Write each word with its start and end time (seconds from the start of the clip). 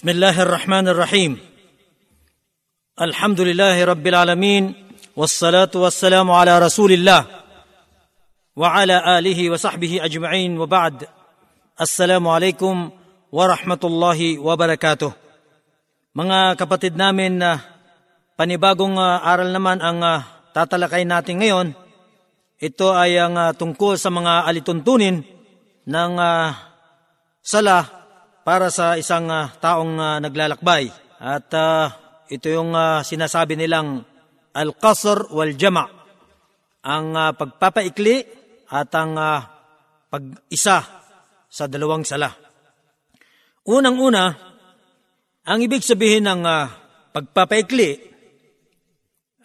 بسم 0.00 0.09
الله 0.09 0.41
الرحمن 0.41 0.87
الرحيم 0.93 1.39
الحمد 3.01 3.41
لله 3.41 3.85
رب 3.85 4.05
العالمين 4.07 4.93
والصلاة 5.17 5.73
والسلام 5.75 6.31
على 6.31 6.53
رسول 6.59 6.91
الله 6.91 7.25
وعلى 8.55 9.17
آله 9.17 9.49
وصحبه 9.49 10.05
أجمعين 10.05 10.59
وبعد 10.61 11.09
السلام 11.81 12.27
عليكم 12.27 12.75
ورحمة 13.31 13.81
الله 13.83 14.19
وبركاته 14.39 15.11
Mga 16.13 16.61
kapatid 16.61 16.93
namin 16.93 17.41
na 17.41 17.57
panibagong 18.37 19.01
ah, 19.01 19.25
aral 19.25 19.49
naman 19.49 19.81
ang 19.81 19.97
ah, 20.05 20.45
tatalakay 20.53 21.07
natin 21.09 21.41
ngayon. 21.41 21.67
Ito 22.61 22.93
ay 22.93 23.17
ang 23.17 23.33
ah, 23.33 23.55
tungkol 23.55 23.97
sa 23.97 24.13
mga 24.13 24.45
alituntunin 24.45 25.25
ng 25.89 26.13
ah, 26.21 26.51
sala 27.41 27.99
para 28.41 28.73
sa 28.73 28.97
isang 28.97 29.29
ah, 29.29 29.49
taong 29.53 29.95
ah, 29.97 30.17
naglalakbay. 30.21 30.89
At 31.21 31.49
ah, 31.53 31.93
ito 32.27 32.47
yung 32.49 32.73
ah, 32.73 33.05
sinasabi 33.05 33.59
nilang 33.59 34.01
al-qasr 34.51 35.31
wal-jama' 35.31 35.87
ang 36.81 37.13
ah, 37.13 37.31
pagpapaikli 37.37 38.25
at 38.71 38.89
ang 38.97 39.13
ah, 39.17 39.41
pag-isa 40.09 40.79
sa 41.51 41.63
dalawang 41.67 42.07
sala. 42.07 42.31
Unang-una, 43.67 44.33
ang 45.45 45.59
ibig 45.61 45.85
sabihin 45.85 46.25
ng 46.25 46.41
ah, 46.47 46.71
pagpapaikli 47.13 47.91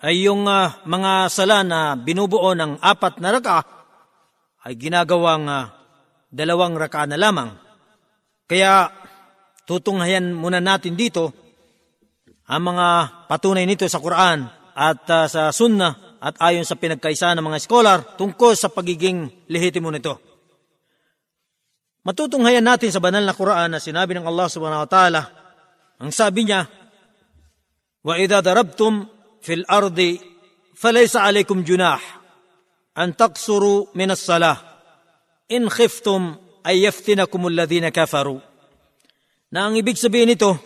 ay 0.06 0.24
yung 0.24 0.46
ah, 0.48 0.80
mga 0.87 1.28
sala 1.28 1.66
na 1.66 1.98
binubuo 1.98 2.54
ng 2.54 2.80
apat 2.80 3.20
na 3.20 3.34
raka 3.34 3.59
ay 4.65 4.78
ginagawang 4.78 5.45
ah, 5.51 5.74
dalawang 6.30 6.78
raka 6.78 7.04
na 7.04 7.18
lamang. 7.18 7.65
Kaya 8.45 8.91
tutunghayan 9.63 10.35
muna 10.35 10.59
natin 10.59 10.99
dito 10.99 11.31
ang 12.51 12.75
mga 12.75 12.88
patunay 13.31 13.63
nito 13.63 13.88
sa 13.88 14.03
Quran 14.03 14.43
at 14.76 15.07
ah, 15.07 15.27
sa 15.31 15.55
Sunnah 15.55 16.20
at 16.21 16.37
ayon 16.37 16.67
sa 16.67 16.77
pinagkaisa 16.77 17.34
ng 17.34 17.41
mga 17.41 17.59
scholar 17.63 17.98
tungkol 18.20 18.54
sa 18.54 18.70
pagiging 18.70 19.48
lehitimo 19.49 19.90
nito. 19.90 20.20
Matutunghayan 22.01 22.65
natin 22.65 22.90
sa 22.90 23.01
banal 23.01 23.21
na 23.21 23.37
Quran 23.37 23.73
na 23.73 23.79
sinabi 23.79 24.17
ng 24.17 24.26
Allah 24.26 24.48
subhanahu 24.49 24.84
wa 24.85 24.90
ta'ala, 24.90 25.21
ang 26.01 26.09
sabi 26.09 26.49
niya, 26.49 26.65
وَإِذَا 28.01 28.41
ضَرَبْتُمْ 28.41 28.93
فِي 29.45 29.54
الْأَرْضِ 29.62 29.99
فَلَيْسَ 30.73 31.13
عَلَيْكُمْ 31.13 31.62
جُنَاحٌ 31.62 32.01
أَن 32.98 33.13
تَقْصُرُوا 33.13 33.93
مِنَ 33.93 34.09
الصَّلَاةِ 34.12 34.57
إِنْ 35.54 35.70
خِفْتُمْ 35.70 36.21
ay 36.66 36.82
yaftinakum 36.82 37.46
alladhina 37.46 37.95
kafaru. 37.95 38.42
Na 39.54 39.70
ang 39.70 39.78
ibig 39.78 39.95
sabihin 39.95 40.34
nito, 40.34 40.59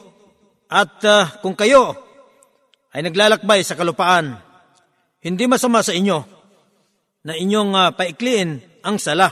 at 0.72 0.96
uh, 1.04 1.28
kung 1.44 1.52
kayo 1.52 1.92
ay 2.96 3.04
naglalakbay 3.04 3.60
sa 3.60 3.76
kalupaan, 3.76 4.40
hindi 5.20 5.44
masama 5.44 5.84
sa 5.84 5.92
inyo 5.92 6.24
na 7.28 7.36
inyong 7.36 7.72
uh, 7.76 7.88
paikliin 7.92 8.80
ang 8.80 8.96
sala 8.96 9.28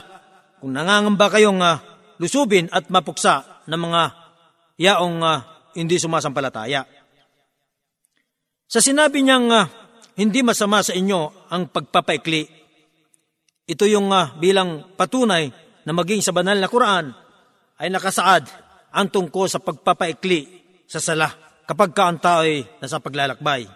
kung 0.61 0.77
nangangamba 0.77 1.33
kayong 1.33 1.57
uh, 1.57 1.81
lusubin 2.21 2.69
at 2.69 2.91
mapuksa 2.93 3.65
ng 3.65 3.79
mga 3.79 4.01
yaong 4.77 5.17
uh, 5.25 5.41
hindi 5.73 5.97
sumasampalataya. 5.97 6.85
Sa 8.69 8.77
sinabi 8.77 9.25
niyang 9.25 9.49
uh, 9.49 9.65
hindi 10.19 10.45
masama 10.45 10.85
sa 10.85 10.93
inyo 10.93 11.49
ang 11.49 11.73
pagpapaikli, 11.73 12.45
ito 13.65 13.83
yung 13.89 14.13
uh, 14.13 14.37
bilang 14.37 14.93
patunay 14.93 15.68
na 15.88 15.92
maging 15.92 16.24
sa 16.24 16.32
banal 16.32 16.56
na 16.56 16.70
Quran 16.70 17.12
ay 17.80 17.88
nakasaad 17.90 18.44
ang 18.94 19.06
tungkol 19.10 19.50
sa 19.50 19.60
pagpapaikli 19.60 20.46
sa 20.86 21.02
sala 21.02 21.28
kapag 21.64 21.90
ka 21.96 22.08
ang 22.08 22.18
tao 22.20 22.44
ay 22.44 22.64
nasa 22.78 23.00
paglalakbay. 23.00 23.66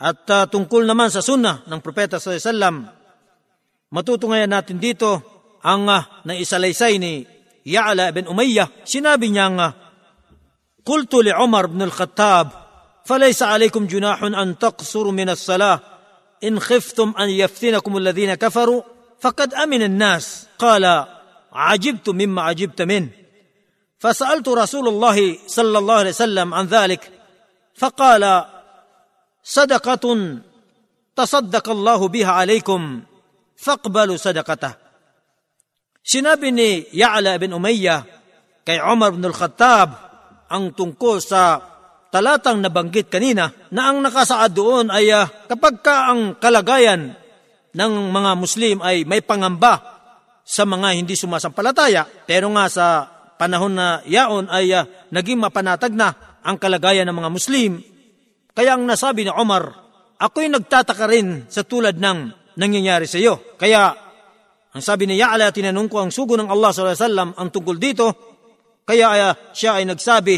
At 0.00 0.24
ah, 0.32 0.46
tungkol 0.48 0.88
naman 0.88 1.12
sa 1.12 1.20
sunnah 1.20 1.64
ng 1.68 1.80
Propeta 1.84 2.16
sa 2.16 2.32
Sallam, 2.40 2.88
matutunghayan 3.92 4.48
natin 4.48 4.80
dito 4.80 5.20
ang 5.60 5.84
uh, 5.84 6.24
naisalaysay 6.24 6.96
ni 6.96 7.20
Ya'la 7.68 8.08
ibn 8.08 8.24
Umayyah. 8.24 8.88
Sinabi 8.88 9.28
niya 9.28 9.52
nga, 9.52 9.68
قلت 10.80 11.14
لعمر 11.14 11.66
بن 11.66 11.82
الخطاب 11.82 12.48
فليس 13.04 13.42
عليكم 13.42 13.86
جناح 13.86 14.22
أن 14.22 14.58
تقصروا 14.58 15.12
من 15.12 15.28
الصلاة 15.28 15.80
إن 16.44 16.60
خفتم 16.60 17.14
أن 17.20 17.28
يفتنكم 17.28 17.96
الذين 17.96 18.34
كفروا 18.34 18.82
فقد 19.20 19.54
أمن 19.54 19.82
الناس 19.82 20.46
قال 20.58 21.04
عجبت 21.54 22.08
مما 22.08 22.42
عجبت 22.42 22.82
منه 22.82 23.08
فسألت 23.98 24.48
رسول 24.48 24.88
الله 24.88 25.38
صلى 25.46 25.78
الله 25.78 25.94
عليه 25.94 26.10
وسلم 26.10 26.54
عن 26.54 26.66
ذلك 26.66 27.02
فقال 27.74 28.44
صدقة 29.42 30.04
تصدق 31.16 31.66
الله 31.70 32.08
بها 32.08 32.32
عليكم 32.32 33.02
فاقبلوا 33.56 34.16
صدقته 34.16 34.72
Sinabi 36.00 36.48
ni 36.48 36.88
Ya'la 36.96 37.36
bin 37.36 37.52
Umayyah 37.52 38.02
kay 38.64 38.80
Umar 38.80 39.12
bin 39.12 39.20
al-Khattab 39.20 39.88
ang 40.48 40.72
tungkol 40.72 41.20
sa 41.20 41.60
talatang 42.08 42.64
nabanggit 42.64 43.12
kanina 43.12 43.52
na 43.70 43.92
ang 43.92 44.00
nakasaad 44.00 44.50
doon 44.56 44.88
ay 44.88 45.12
uh, 45.12 45.28
kapag 45.46 45.84
ka 45.84 46.08
ang 46.10 46.40
kalagayan 46.40 47.14
ng 47.76 47.92
mga 48.10 48.30
Muslim 48.34 48.76
ay 48.82 49.04
may 49.06 49.22
pangamba 49.22 49.93
sa 50.45 50.63
mga 50.63 50.93
hindi 50.93 51.17
sumasampalataya 51.17 52.05
pero 52.29 52.53
nga 52.53 52.69
sa 52.69 52.85
panahon 53.35 53.73
na 53.73 54.05
yaon 54.05 54.45
ay 54.47 54.71
uh, 54.77 54.85
naging 55.09 55.41
mapanatag 55.41 55.97
na 55.97 56.39
ang 56.45 56.61
kalagayan 56.61 57.09
ng 57.09 57.17
mga 57.17 57.33
Muslim. 57.33 57.81
Kaya 58.53 58.77
ang 58.77 58.85
nasabi 58.85 59.25
ni 59.25 59.33
Umar 59.33 59.73
ako'y 60.21 60.47
nagtataka 60.47 61.09
rin 61.09 61.49
sa 61.49 61.65
tulad 61.65 61.97
ng 61.97 62.31
nangyayari 62.55 63.09
sa 63.09 63.19
iyo. 63.19 63.57
Kaya 63.59 63.91
ang 64.71 64.83
sabi 64.83 65.07
ni 65.07 65.19
Ya'la, 65.19 65.51
tinanong 65.51 65.87
ko 65.87 66.03
ang 66.03 66.11
sugo 66.11 66.35
ng 66.35 66.51
Allah 66.51 66.71
sallallahu 66.71 67.35
ang 67.35 67.49
tungkol 67.51 67.79
dito, 67.79 68.07
kaya 68.83 69.07
uh, 69.11 69.33
siya 69.55 69.79
ay 69.79 69.87
nagsabi, 69.87 70.35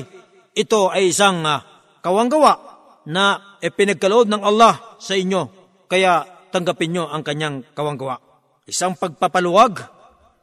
ito 0.54 0.90
ay 0.94 1.10
isang 1.10 1.42
uh, 1.42 1.62
kawanggawa 2.02 2.54
na 3.10 3.58
e 3.58 3.74
pinagkaloob 3.74 4.30
ng 4.30 4.42
Allah 4.46 4.98
sa 5.02 5.18
inyo, 5.18 5.42
kaya 5.90 6.22
tanggapin 6.54 6.94
nyo 6.94 7.04
ang 7.10 7.26
kanyang 7.26 7.66
kawanggawa. 7.74 8.22
Isang 8.70 8.94
pagpapaluwag 9.00 9.97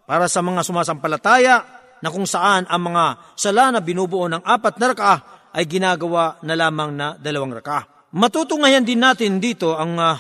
para 0.05 0.29
sa 0.29 0.45
mga 0.45 0.61
sumasampalataya 0.65 1.57
na 2.05 2.09
kung 2.13 2.29
saan 2.29 2.69
ang 2.69 2.93
mga 2.93 3.35
sala 3.37 3.73
na 3.73 3.81
binubuo 3.81 4.29
ng 4.29 4.45
apat 4.45 4.77
na 4.77 4.87
rakaah 4.93 5.21
ay 5.57 5.65
ginagawa 5.65 6.37
na 6.45 6.55
lamang 6.57 6.91
na 6.93 7.07
dalawang 7.17 7.57
rakaah. 7.57 8.13
Matutungayan 8.15 8.85
din 8.85 9.01
natin 9.01 9.41
dito 9.41 9.75
ang 9.75 9.97
uh, 9.97 10.15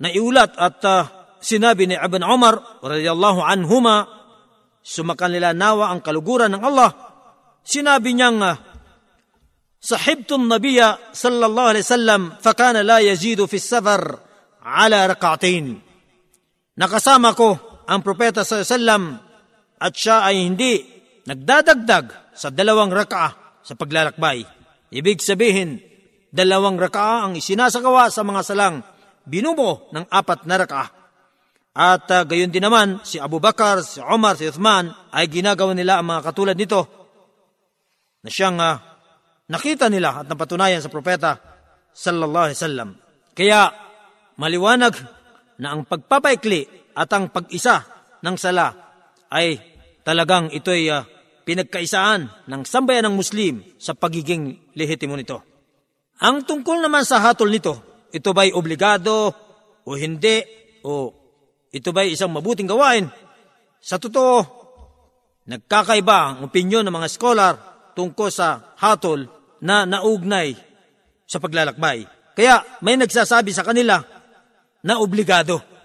naiulat 0.00 0.56
at 0.56 0.80
uh, 0.88 1.02
sinabi 1.38 1.86
ni 1.86 1.94
Ibn 1.94 2.22
Umar 2.24 2.82
radiyallahu 2.82 3.44
anhuma, 3.44 4.08
sumakan 4.82 5.36
nila 5.36 5.52
nawa 5.52 5.92
ang 5.92 6.00
kaluguran 6.02 6.50
ng 6.56 6.62
Allah. 6.64 6.90
Sinabi 7.62 8.16
niyang, 8.16 8.40
ah, 8.42 8.56
uh, 8.56 8.68
Sahibtun 9.78 10.50
nabiya 10.50 11.14
sallallahu 11.14 11.70
alaihi 11.70 11.86
wasallam 11.86 12.22
fakana 12.42 12.82
la 12.82 12.98
yazidu 12.98 13.46
fi 13.46 13.62
safar 13.62 14.02
ala 14.58 15.06
raka'atin. 15.06 15.78
Nakasama 16.74 17.30
ko 17.38 17.54
ang 17.88 18.00
propeta 18.04 18.44
alaihi 18.44 18.68
wasallam 18.68 19.02
at 19.80 19.92
siya 19.96 20.28
ay 20.28 20.36
hindi 20.44 20.84
nagdadagdag 21.24 22.36
sa 22.36 22.52
dalawang 22.52 22.92
raka'a 22.92 23.60
sa 23.64 23.74
paglalakbay 23.74 24.44
ibig 24.92 25.24
sabihin 25.24 25.80
dalawang 26.28 26.76
raka'a 26.76 27.28
ang 27.28 27.32
isinasagawa 27.34 28.12
sa 28.12 28.22
mga 28.22 28.40
salang 28.44 28.84
binubo 29.24 29.88
ng 29.96 30.04
apat 30.12 30.44
na 30.44 30.56
raka'a 30.60 30.98
at 31.78 32.10
uh, 32.10 32.26
gayon 32.26 32.50
din 32.50 32.66
naman, 32.66 32.98
si 33.06 33.22
Abu 33.22 33.38
Bakar, 33.38 33.86
si 33.86 34.02
Umar, 34.02 34.34
si 34.34 34.50
Uthman 34.50 34.90
ay 35.14 35.30
ginagawa 35.30 35.78
nila 35.78 36.02
ang 36.02 36.10
mga 36.10 36.26
katulad 36.26 36.58
nito 36.58 36.82
na 38.18 38.26
siyang 38.26 38.58
uh, 38.58 38.82
nakita 39.46 39.86
nila 39.86 40.22
at 40.22 40.26
napatunayan 40.26 40.82
sa 40.82 40.90
propeta 40.90 41.38
sallallahu 41.94 42.50
alaihi 42.50 42.58
wasallam. 42.58 42.90
Kaya 43.30 43.70
maliwanag 44.42 44.90
na 45.62 45.78
ang 45.78 45.86
pagpapaikli 45.86 46.77
at 46.98 47.08
ang 47.14 47.30
pag-isa 47.30 47.86
ng 48.26 48.34
sala 48.34 48.74
ay 49.30 49.62
talagang 50.02 50.50
ito'y 50.50 50.90
uh, 50.90 51.06
pinagkaisaan 51.46 52.50
ng 52.50 52.62
sambayan 52.66 53.06
ng 53.06 53.14
Muslim 53.14 53.62
sa 53.78 53.94
pagiging 53.94 54.74
lehitimo 54.74 55.14
nito. 55.14 55.38
Ang 56.18 56.42
tungkol 56.42 56.82
naman 56.82 57.06
sa 57.06 57.22
hatol 57.22 57.54
nito, 57.54 58.02
ito 58.10 58.34
ba'y 58.34 58.50
obligado 58.50 59.30
o 59.86 59.90
hindi 59.94 60.42
o 60.82 61.14
ito 61.70 61.94
ba'y 61.94 62.18
isang 62.18 62.34
mabuting 62.34 62.66
gawain? 62.66 63.06
Sa 63.78 64.02
totoo, 64.02 64.42
nagkakaiba 65.46 66.18
ang 66.18 66.50
opinyon 66.50 66.82
ng 66.82 66.94
mga 66.98 67.08
scholar 67.08 67.54
tungkol 67.94 68.28
sa 68.34 68.74
hatol 68.74 69.30
na 69.62 69.86
naugnay 69.86 70.58
sa 71.22 71.38
paglalakbay. 71.38 72.08
Kaya 72.34 72.62
may 72.82 72.98
nagsasabi 72.98 73.54
sa 73.54 73.62
kanila 73.62 74.02
na 74.82 74.98
obligado. 74.98 75.77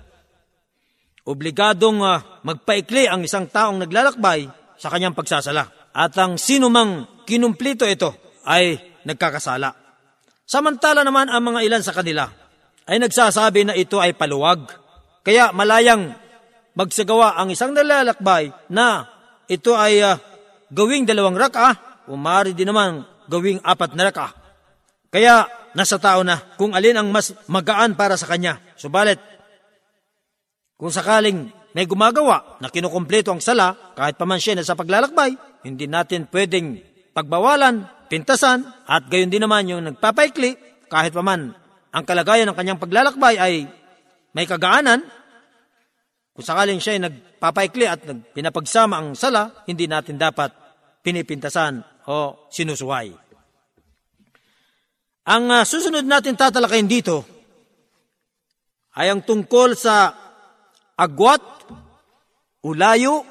Obligadong 1.24 2.04
uh, 2.04 2.44
magpaikli 2.44 3.08
ang 3.08 3.24
isang 3.24 3.48
taong 3.48 3.80
naglalakbay 3.80 4.52
sa 4.76 4.92
kanyang 4.92 5.16
pagsasala. 5.16 5.94
At 5.96 6.12
ang 6.20 6.36
sino 6.36 6.68
mang 6.68 7.24
kinumplito 7.24 7.88
ito 7.88 8.12
ay 8.44 8.76
nagkakasala. 9.08 9.72
Samantala 10.44 11.08
naman 11.08 11.32
ang 11.32 11.40
mga 11.40 11.64
ilan 11.64 11.84
sa 11.84 11.96
kanila 11.96 12.28
ay 12.84 13.00
nagsasabi 13.00 13.72
na 13.72 13.74
ito 13.80 14.04
ay 14.04 14.12
paluwag. 14.12 14.68
Kaya 15.24 15.56
malayang 15.56 16.12
magsagawa 16.76 17.40
ang 17.40 17.56
isang 17.56 17.72
nalalakbay 17.72 18.52
na 18.68 19.08
ito 19.48 19.80
ay 19.80 20.04
uh, 20.04 20.20
gawing 20.68 21.08
dalawang 21.08 21.40
raka 21.40 22.04
o 22.12 22.20
maaari 22.20 22.52
din 22.52 22.68
naman 22.68 23.08
gawing 23.32 23.64
apat 23.64 23.96
na 23.96 24.12
raka. 24.12 24.36
Kaya 25.08 25.48
nasa 25.78 26.02
tao 26.02 26.26
na 26.26 26.42
kung 26.58 26.74
alin 26.74 26.98
ang 27.00 27.08
mas 27.14 27.32
magaan 27.48 27.94
para 27.94 28.18
sa 28.18 28.28
kanya. 28.28 28.60
Subalit, 28.76 29.22
kung 30.78 30.92
sakaling 30.92 31.52
may 31.74 31.90
gumagawa 31.90 32.62
na 32.62 32.70
kinukumpleto 32.70 33.34
ang 33.34 33.42
sala, 33.42 33.74
kahit 33.98 34.18
pa 34.18 34.26
man 34.30 34.38
siya 34.38 34.58
na 34.58 34.66
sa 34.66 34.78
paglalakbay, 34.78 35.34
hindi 35.66 35.90
natin 35.90 36.30
pwedeng 36.30 36.82
pagbawalan, 37.18 38.10
pintasan, 38.10 38.66
at 38.86 39.10
gayon 39.10 39.34
din 39.34 39.42
naman 39.42 39.70
yung 39.70 39.86
nagpapaikli, 39.86 40.58
kahit 40.90 41.14
pa 41.14 41.26
man 41.26 41.54
ang 41.94 42.04
kalagayan 42.06 42.50
ng 42.50 42.58
kanyang 42.58 42.82
paglalakbay 42.82 43.38
ay 43.38 43.54
may 44.34 44.50
kagaanan, 44.50 45.06
kung 46.34 46.46
sakaling 46.46 46.82
siya 46.82 46.98
ay 46.98 47.02
nagpapaikli 47.06 47.86
at 47.86 48.02
pinapagsama 48.34 48.98
ang 48.98 49.14
sala, 49.14 49.66
hindi 49.70 49.86
natin 49.86 50.18
dapat 50.18 50.50
pinipintasan 51.06 51.86
o 52.10 52.50
sinusuway. 52.50 53.14
Ang 55.30 55.44
uh, 55.54 55.64
susunod 55.64 56.04
natin 56.04 56.34
tatalakayin 56.34 56.90
dito 56.90 57.24
ay 58.98 59.14
ang 59.14 59.22
tungkol 59.22 59.78
sa 59.78 60.23
agwat, 61.04 61.44
ulayo, 62.64 63.28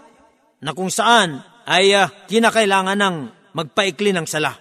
na 0.62 0.76
kung 0.76 0.92
saan 0.92 1.42
ay 1.66 1.96
uh, 1.96 2.06
kinakailangan 2.28 2.98
ng 2.98 3.16
magpaikli 3.56 4.12
ng 4.14 4.26
sala. 4.28 4.54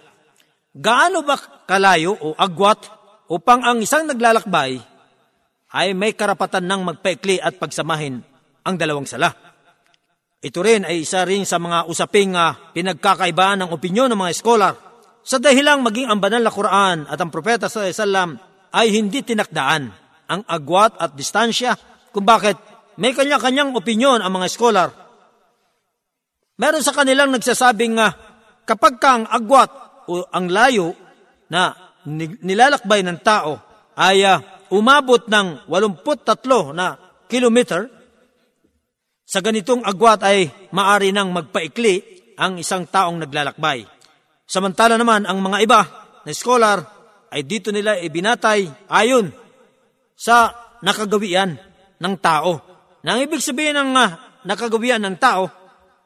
Gaano 0.72 1.20
ba 1.22 1.36
kalayo 1.68 2.16
o 2.16 2.32
agwat 2.32 2.88
upang 3.28 3.60
ang 3.62 3.78
isang 3.84 4.08
naglalakbay 4.08 4.80
ay 5.72 5.92
may 5.92 6.16
karapatan 6.16 6.64
ng 6.64 6.80
magpaikli 6.92 7.38
at 7.38 7.60
pagsamahin 7.60 8.24
ang 8.64 8.74
dalawang 8.74 9.06
sala? 9.06 9.30
Ito 10.42 10.58
rin 10.58 10.82
ay 10.82 11.06
isa 11.06 11.22
rin 11.22 11.46
sa 11.46 11.62
mga 11.62 11.86
usaping 11.86 12.34
uh, 12.34 12.74
pinagkakaibaan 12.74 13.62
ng 13.62 13.70
opinyon 13.70 14.10
ng 14.10 14.18
mga 14.18 14.32
eskolar 14.34 14.74
sa 15.22 15.38
dahilang 15.38 15.86
maging 15.86 16.10
ang 16.10 16.18
banal 16.18 16.42
na 16.42 16.50
Quran 16.50 17.06
at 17.06 17.14
ang 17.14 17.30
propeta 17.30 17.70
sa 17.70 17.86
Islam 17.86 18.34
ay 18.74 18.90
hindi 18.90 19.22
tinakdaan 19.22 19.82
ang 20.26 20.42
agwat 20.50 20.98
at 20.98 21.14
distansya 21.14 21.78
kung 22.10 22.26
bakit 22.26 22.58
may 23.00 23.16
kanya-kanyang 23.16 23.72
opinyon 23.72 24.20
ang 24.20 24.32
mga 24.32 24.48
scholar. 24.52 24.88
Meron 26.60 26.84
sa 26.84 26.92
kanilang 26.92 27.32
nagsasabing 27.32 27.96
nga 27.96 28.12
kapag 28.68 29.00
ka 29.00 29.10
ang 29.18 29.24
agwat 29.26 29.70
o 30.08 30.26
ang 30.28 30.46
layo 30.50 30.92
na 31.48 31.72
nilalakbay 32.42 33.00
ng 33.06 33.18
tao 33.22 33.58
ay 33.96 34.24
uh, 34.24 34.40
umabot 34.72 35.28
ng 35.28 35.68
83 35.68 36.72
na 36.72 36.96
kilometer, 37.28 37.88
sa 39.28 39.40
ganitong 39.40 39.80
agwat 39.84 40.20
ay 40.28 40.52
maari 40.76 41.08
nang 41.08 41.32
magpaikli 41.32 42.04
ang 42.36 42.60
isang 42.60 42.84
taong 42.84 43.16
naglalakbay. 43.16 43.84
Samantala 44.44 45.00
naman 45.00 45.24
ang 45.24 45.40
mga 45.40 45.58
iba 45.64 45.80
na 46.24 46.32
scholar 46.36 46.84
ay 47.32 47.40
dito 47.48 47.72
nila 47.72 47.96
ibinatay 47.96 48.68
ayon 48.92 49.32
sa 50.12 50.52
nakagawian 50.84 51.56
ng 51.96 52.14
tao. 52.20 52.71
Nang 53.02 53.18
ibig 53.22 53.42
sabihin 53.42 53.78
ng 53.78 53.90
uh, 53.94 54.10
nakagawian 54.46 55.02
ng 55.02 55.16
tao, 55.18 55.50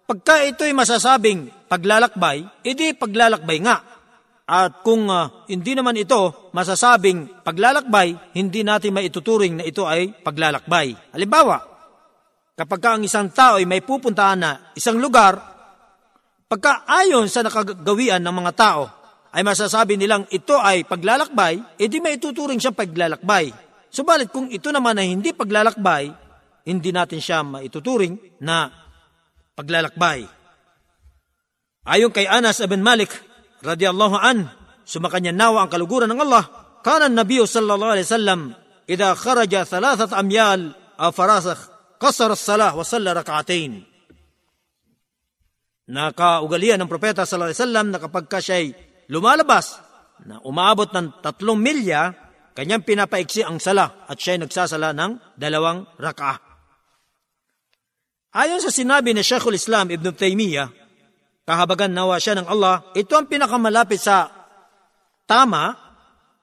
pagka 0.08 0.44
ito'y 0.48 0.72
masasabing 0.72 1.52
paglalakbay, 1.69 2.44
edi 2.64 2.96
paglalakbay 2.96 3.58
nga. 3.64 3.76
At 4.46 4.81
kung 4.87 5.10
uh, 5.10 5.44
hindi 5.50 5.75
naman 5.76 5.98
ito 5.98 6.50
masasabing 6.56 7.44
paglalakbay, 7.44 8.37
hindi 8.38 8.64
natin 8.64 8.94
maituturing 8.94 9.60
na 9.60 9.64
ito 9.66 9.84
ay 9.84 10.14
paglalakbay. 10.22 11.12
Halimbawa, 11.12 11.60
kapag 12.56 12.81
ka 12.81 12.88
ang 12.96 13.02
isang 13.04 13.28
tao 13.28 13.58
ay 13.60 13.66
may 13.69 13.82
pupuntahan 13.84 14.38
na 14.38 14.50
isang 14.72 14.96
lugar 14.96 15.56
Pagka 16.46 16.87
ayon 16.87 17.26
sa 17.26 17.42
nakagawian 17.42 18.22
ng 18.22 18.31
mga 18.31 18.52
tao, 18.54 18.87
ay 19.34 19.42
masasabi 19.42 19.99
nilang 19.99 20.31
ito 20.31 20.54
ay 20.54 20.87
paglalakbay, 20.87 21.75
edi 21.75 21.99
may 21.99 22.22
ituturing 22.22 22.62
siyang 22.62 22.78
paglalakbay. 22.78 23.50
Subalit 23.90 24.31
kung 24.31 24.46
ito 24.46 24.70
naman 24.70 24.94
ay 24.94 25.10
hindi 25.10 25.34
paglalakbay, 25.34 26.14
hindi 26.66 26.90
natin 26.90 27.22
siya 27.22 27.46
maituturing 27.46 28.18
na 28.42 28.68
paglalakbay. 29.54 30.26
Ayon 31.86 32.10
kay 32.10 32.26
Anas 32.26 32.58
ibn 32.58 32.82
Malik, 32.82 33.14
radiyallahu 33.62 34.18
an, 34.18 34.50
sumakanya 34.82 35.30
nawa 35.30 35.64
ang 35.64 35.70
kaluguran 35.70 36.10
ng 36.10 36.20
Allah, 36.26 36.44
kanan 36.82 37.14
Nabiyo 37.14 37.46
sallallahu 37.46 37.94
alaihi 37.94 38.08
wasallam, 38.10 38.40
idha 38.90 39.14
kharaja 39.14 39.62
thalathat 39.62 40.10
amyal 40.10 40.74
aw 40.98 41.14
farasakh, 41.14 41.96
qasar 42.02 42.34
as-salah 42.34 42.74
wa 42.74 42.82
salla 42.82 43.14
rak'atain 43.14 43.96
na 45.86 46.10
kaugalian 46.10 46.82
ng 46.82 46.90
propeta 46.90 47.22
sallallahu 47.22 47.54
alaihi 47.54 47.62
wasallam 47.62 47.86
na 47.94 47.98
kapag 48.02 48.24
ka 48.26 48.42
siya'y 48.42 48.74
lumalabas 49.06 49.78
na 50.26 50.42
umaabot 50.42 50.90
ng 50.90 51.22
tatlong 51.22 51.60
milya, 51.60 52.10
kanyang 52.58 52.82
pinapaiksi 52.82 53.46
ang 53.46 53.62
sala 53.62 54.02
at 54.10 54.18
siya'y 54.18 54.42
nagsasala 54.42 54.90
ng 54.90 55.38
dalawang 55.38 55.86
raka. 56.02 56.45
Ayon 58.36 58.60
sa 58.60 58.68
sinabi 58.68 59.16
ni 59.16 59.24
Sheikhul 59.24 59.56
Islam 59.56 59.88
Ibn 59.88 60.12
Taymiyyah, 60.12 60.68
kahabagan 61.48 61.88
nawa 61.88 62.20
siya 62.20 62.36
ng 62.36 62.44
Allah, 62.44 62.84
ito 62.92 63.16
ang 63.16 63.24
pinakamalapit 63.24 63.96
sa 63.96 64.28
tama 65.24 65.72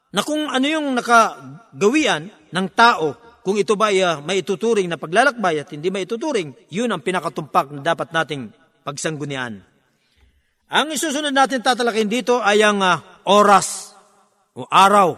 na 0.09 0.21
kung 0.25 0.49
ano 0.49 0.65
yung 0.65 0.97
nakagawian 0.97 2.33
ng 2.49 2.67
tao, 2.73 3.13
kung 3.45 3.61
ito 3.61 3.77
ba 3.77 3.93
ay 3.93 4.01
uh, 4.01 4.25
maituturing 4.25 4.89
na 4.89 4.97
paglalakbay 4.97 5.61
at 5.61 5.69
hindi 5.69 5.93
maituturing, 5.93 6.57
yun 6.73 6.89
ang 6.89 7.05
pinakatumpak 7.05 7.69
na 7.69 7.85
dapat 7.85 8.09
nating 8.09 8.49
pagsanggunian. 8.81 9.61
Ang 10.73 10.87
isusunod 10.97 11.29
natin 11.29 11.61
tatalakayin 11.61 12.09
dito 12.09 12.41
ay 12.41 12.65
ang 12.65 12.81
uh, 12.81 13.21
oras 13.29 13.93
o 14.57 14.65
araw. 14.65 15.13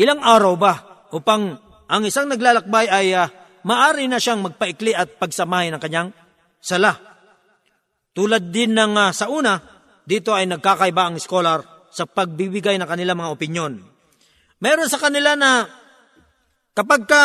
Ilang 0.00 0.24
araw 0.24 0.56
ba 0.56 1.04
upang 1.12 1.60
ang 1.84 2.02
isang 2.08 2.32
naglalakbay 2.32 2.88
ay 2.88 3.12
uh, 3.12 3.28
maari 3.64 4.06
na 4.06 4.20
siyang 4.20 4.44
magpaikli 4.44 4.92
at 4.92 5.16
pagsamahin 5.16 5.76
ng 5.76 5.82
kanyang 5.82 6.08
sala. 6.60 6.96
Tulad 8.14 8.54
din 8.54 8.76
ng 8.76 8.94
uh, 8.94 9.10
sa 9.10 9.26
una, 9.26 9.58
dito 10.06 10.30
ay 10.30 10.46
nagkakaiba 10.46 11.02
ang 11.10 11.16
scholar 11.18 11.88
sa 11.90 12.06
pagbibigay 12.06 12.78
ng 12.78 12.86
kanilang 12.86 13.18
mga 13.18 13.32
opinyon. 13.34 13.72
Meron 14.62 14.88
sa 14.88 15.02
kanila 15.02 15.34
na 15.34 15.66
kapag 16.76 17.08
ka 17.10 17.24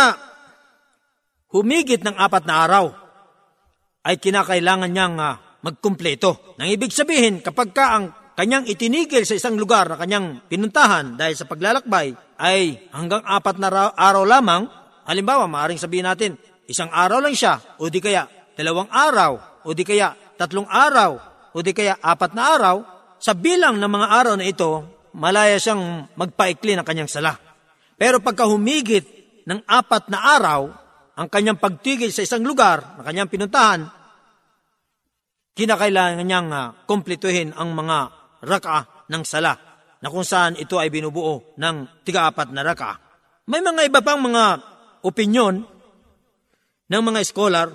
humigit 1.53 2.01
ng 2.01 2.15
apat 2.17 2.43
na 2.49 2.55
araw, 2.65 2.85
ay 4.07 4.17
kinakailangan 4.17 4.89
niyang 4.89 5.15
uh, 5.19 5.37
magkumpleto. 5.61 6.55
Nang 6.57 6.71
ibig 6.71 6.95
sabihin, 6.95 7.43
kapag 7.43 7.75
ka 7.75 7.85
ang 7.99 8.05
kanyang 8.39 8.65
itinigil 8.71 9.27
sa 9.27 9.35
isang 9.35 9.59
lugar 9.59 9.91
na 9.91 9.99
kanyang 9.99 10.47
pinuntahan 10.47 11.19
dahil 11.19 11.35
sa 11.35 11.43
paglalakbay 11.43 12.15
ay 12.39 12.87
hanggang 12.95 13.19
apat 13.27 13.59
na 13.59 13.91
araw 13.91 14.23
lamang, 14.23 14.78
halimbawa, 15.09 15.49
maaaring 15.49 15.81
sabihin 15.81 16.05
natin, 16.05 16.37
isang 16.69 16.93
araw 16.93 17.17
lang 17.17 17.33
siya, 17.33 17.57
o 17.81 17.89
di 17.89 17.97
kaya 17.97 18.29
dalawang 18.53 18.93
araw, 18.93 19.65
o 19.65 19.73
di 19.73 19.81
kaya 19.81 20.13
tatlong 20.37 20.69
araw, 20.69 21.17
o 21.49 21.57
di 21.65 21.73
kaya 21.73 21.97
apat 21.97 22.37
na 22.37 22.43
araw, 22.53 22.75
sa 23.17 23.33
bilang 23.33 23.81
ng 23.81 23.89
mga 23.89 24.07
araw 24.13 24.33
na 24.37 24.45
ito, 24.45 24.85
malaya 25.17 25.57
siyang 25.57 26.13
magpaikli 26.13 26.77
ng 26.77 26.85
kanyang 26.85 27.09
sala. 27.09 27.33
Pero 27.97 28.21
pagka 28.21 28.45
humigit 28.45 29.03
ng 29.49 29.65
apat 29.65 30.13
na 30.13 30.37
araw, 30.37 30.61
ang 31.19 31.27
kanyang 31.27 31.59
pagtigil 31.59 32.13
sa 32.15 32.23
isang 32.23 32.45
lugar 32.45 32.95
na 32.95 33.03
kanyang 33.03 33.27
pinuntahan, 33.27 33.91
kinakailangan 35.57 36.23
niyang 36.23 36.47
uh, 36.53 36.87
kumpletuhin 36.87 37.51
ang 37.51 37.75
mga 37.75 37.97
raka 38.47 39.03
ng 39.11 39.23
sala 39.27 39.51
na 39.99 40.07
kung 40.07 40.23
saan 40.23 40.55
ito 40.55 40.79
ay 40.79 40.87
binubuo 40.87 41.59
ng 41.59 42.07
tiga-apat 42.07 42.55
na 42.55 42.63
raka. 42.63 42.95
May 43.51 43.59
mga 43.59 43.91
iba 43.91 43.99
pang 43.99 44.23
mga 44.23 44.63
opinyon 45.05 45.63
ng 46.89 47.03
mga 47.05 47.19
scholar 47.23 47.69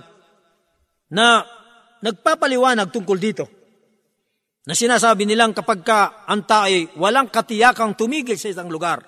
na 1.14 1.46
nagpapaliwanag 2.02 2.90
tungkol 2.90 3.18
dito. 3.18 3.44
Na 4.64 4.72
sinasabi 4.72 5.28
nilang 5.28 5.52
kapag 5.52 5.80
ka 5.84 6.00
ang 6.24 6.42
tao 6.44 6.66
ay 6.66 6.88
walang 6.96 7.28
katiyakang 7.28 7.94
tumigil 7.94 8.36
sa 8.40 8.50
isang 8.50 8.68
lugar. 8.72 9.04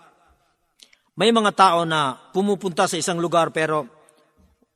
May 1.16 1.32
mga 1.32 1.52
tao 1.56 1.88
na 1.88 2.12
pumupunta 2.30 2.84
sa 2.84 3.00
isang 3.00 3.16
lugar 3.16 3.48
pero 3.50 3.88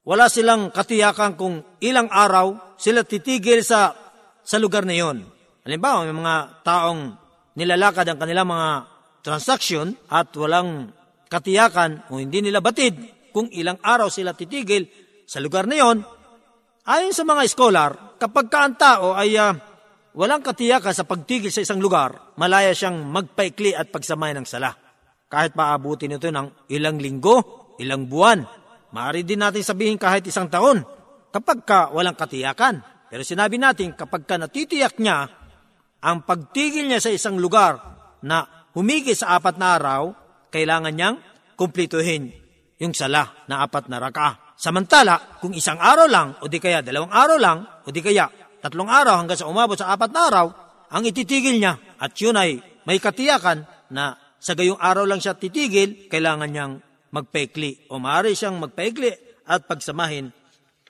wala 0.09 0.33
silang 0.33 0.73
katiyakan 0.73 1.37
kung 1.37 1.61
ilang 1.85 2.09
araw 2.09 2.77
sila 2.81 3.05
titigil 3.05 3.61
sa, 3.61 3.93
sa 4.41 4.57
lugar 4.57 4.89
na 4.89 4.97
yon. 4.97 5.21
Halimbawa, 5.69 6.09
may 6.09 6.17
mga 6.17 6.37
taong 6.65 7.01
nilalakad 7.61 8.09
ang 8.09 8.17
kanilang 8.17 8.49
mga 8.49 8.69
transaction 9.21 9.93
at 10.09 10.33
walang 10.33 10.89
katiyakan 11.29 12.09
o 12.09 12.17
hindi 12.17 12.41
nila 12.41 12.65
batid 12.65 13.20
kung 13.31 13.49
ilang 13.55 13.79
araw 13.81 14.11
sila 14.11 14.35
titigil 14.35 14.87
sa 15.27 15.39
lugar 15.39 15.71
na 15.71 15.79
yon. 15.79 15.99
Ayon 16.91 17.15
sa 17.15 17.23
mga 17.23 17.43
scholar, 17.47 17.91
kapag 18.19 18.47
ka 18.51 18.59
ang 18.67 18.75
tao 18.75 19.15
ay 19.15 19.39
uh, 19.39 19.55
walang 20.19 20.43
katiyakan 20.43 20.91
sa 20.91 21.07
pagtigil 21.07 21.55
sa 21.55 21.63
isang 21.63 21.79
lugar, 21.79 22.35
malaya 22.35 22.75
siyang 22.75 23.07
magpaikli 23.07 23.71
at 23.77 23.95
pagsamay 23.95 24.35
ng 24.35 24.47
sala. 24.47 24.75
Kahit 25.31 25.55
maabutin 25.55 26.19
ito 26.19 26.27
ng 26.27 26.67
ilang 26.75 26.99
linggo, 26.99 27.71
ilang 27.79 28.11
buwan. 28.11 28.43
Maaari 28.91 29.23
din 29.23 29.39
natin 29.39 29.63
sabihin 29.63 29.95
kahit 29.95 30.27
isang 30.27 30.51
taon 30.51 30.83
kapag 31.31 31.63
ka 31.63 31.95
walang 31.95 32.19
katiyakan. 32.19 32.83
Pero 33.07 33.23
sinabi 33.23 33.55
natin 33.55 33.95
kapag 33.95 34.27
ka 34.27 34.35
natitiyak 34.35 34.99
niya 34.99 35.31
ang 36.03 36.27
pagtigil 36.27 36.91
niya 36.91 36.99
sa 36.99 37.15
isang 37.15 37.39
lugar 37.39 37.79
na 38.27 38.67
humigit 38.75 39.15
sa 39.15 39.39
apat 39.39 39.55
na 39.63 39.79
araw, 39.79 40.03
kailangan 40.51 40.91
niyang 40.91 41.17
kumplituhin 41.55 42.35
yung 42.81 42.97
sala 42.97 43.45
na 43.47 43.63
apat 43.63 43.93
na 43.93 44.01
raka. 44.01 44.57
Samantala, 44.57 45.41
kung 45.41 45.53
isang 45.53 45.77
araw 45.77 46.09
lang, 46.09 46.29
o 46.41 46.49
di 46.49 46.57
kaya 46.57 46.81
dalawang 46.81 47.13
araw 47.13 47.39
lang, 47.41 47.59
o 47.85 47.89
di 47.93 48.01
kaya 48.01 48.29
tatlong 48.61 48.89
araw 48.89 49.21
hanggang 49.21 49.41
sa 49.41 49.49
umabot 49.49 49.77
sa 49.77 49.93
apat 49.93 50.11
na 50.13 50.21
araw, 50.29 50.47
ang 50.91 51.03
ititigil 51.05 51.61
niya 51.61 51.77
at 52.01 52.13
yun 52.17 52.37
ay 52.37 52.61
may 52.85 53.01
katiyakan 53.01 53.65
na 53.93 54.17
sa 54.41 54.57
gayong 54.57 54.81
araw 54.81 55.05
lang 55.05 55.21
siya 55.21 55.37
titigil, 55.37 56.09
kailangan 56.09 56.49
niyang 56.49 56.75
magpaikli 57.13 57.93
o 57.93 58.01
maaari 58.01 58.33
siyang 58.33 58.57
magpaikli 58.57 59.13
at 59.45 59.69
pagsamahin 59.69 60.33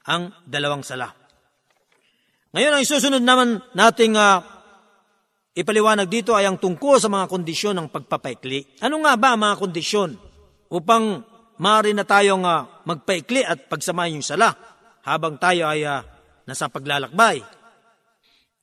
ang 0.06 0.30
dalawang 0.47 0.87
sala. 0.87 1.11
Ngayon, 2.50 2.73
ang 2.75 2.82
isusunod 2.82 3.23
naman 3.23 3.62
nating 3.78 4.18
uh, 4.18 4.42
ipaliwanag 5.54 6.11
dito 6.11 6.35
ay 6.35 6.47
ang 6.50 6.59
tungkol 6.59 6.99
sa 6.99 7.06
mga 7.06 7.30
kondisyon 7.30 7.78
ng 7.78 7.88
pagpapaikli. 7.94 8.82
Ano 8.82 9.02
nga 9.06 9.14
ba 9.14 9.35
ang 9.35 9.40
mga 9.47 9.59
kondisyon 9.59 10.11
upang 10.70 11.23
maaari 11.60 11.92
na 11.92 12.08
tayong 12.08 12.42
uh, 12.42 12.82
magpaikli 12.88 13.44
at 13.44 13.68
pagsamahin 13.68 14.18
yung 14.18 14.26
sala 14.26 14.56
habang 15.04 15.36
tayo 15.36 15.68
ay 15.68 15.84
uh, 15.84 16.00
nasa 16.48 16.72
paglalakbay? 16.72 17.44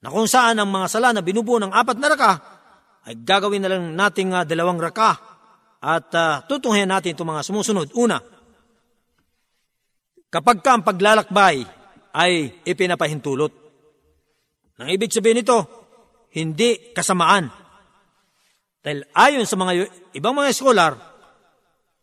Na 0.02 0.10
kung 0.10 0.26
saan 0.26 0.58
ang 0.58 0.70
mga 0.70 0.88
sala 0.90 1.14
na 1.14 1.22
binubuo 1.22 1.62
ng 1.62 1.74
apat 1.74 1.98
na 2.02 2.10
raka 2.10 2.34
ay 3.06 3.22
gagawin 3.22 3.62
na 3.62 3.70
lang 3.70 3.94
nating 3.94 4.34
uh, 4.34 4.44
dalawang 4.44 4.82
raka 4.82 5.14
at 5.78 6.10
uh, 6.18 6.42
tutunghayan 6.50 6.90
natin 6.90 7.14
itong 7.14 7.30
mga 7.30 7.46
sumusunod. 7.46 7.88
Una, 7.94 8.18
kapag 10.34 10.66
ka 10.66 10.74
ang 10.74 10.84
paglalakbay 10.84 11.78
ay 12.18 12.66
ipinapahintulot. 12.66 13.54
Nang 14.82 14.90
ibig 14.90 15.14
sabihin 15.14 15.46
nito, 15.46 15.58
hindi 16.34 16.94
kasamaan. 16.94 17.50
Dahil 18.82 19.06
ayon 19.14 19.46
sa 19.46 19.58
mga 19.58 19.86
ibang 20.18 20.34
mga 20.34 20.54
scholar, 20.54 20.98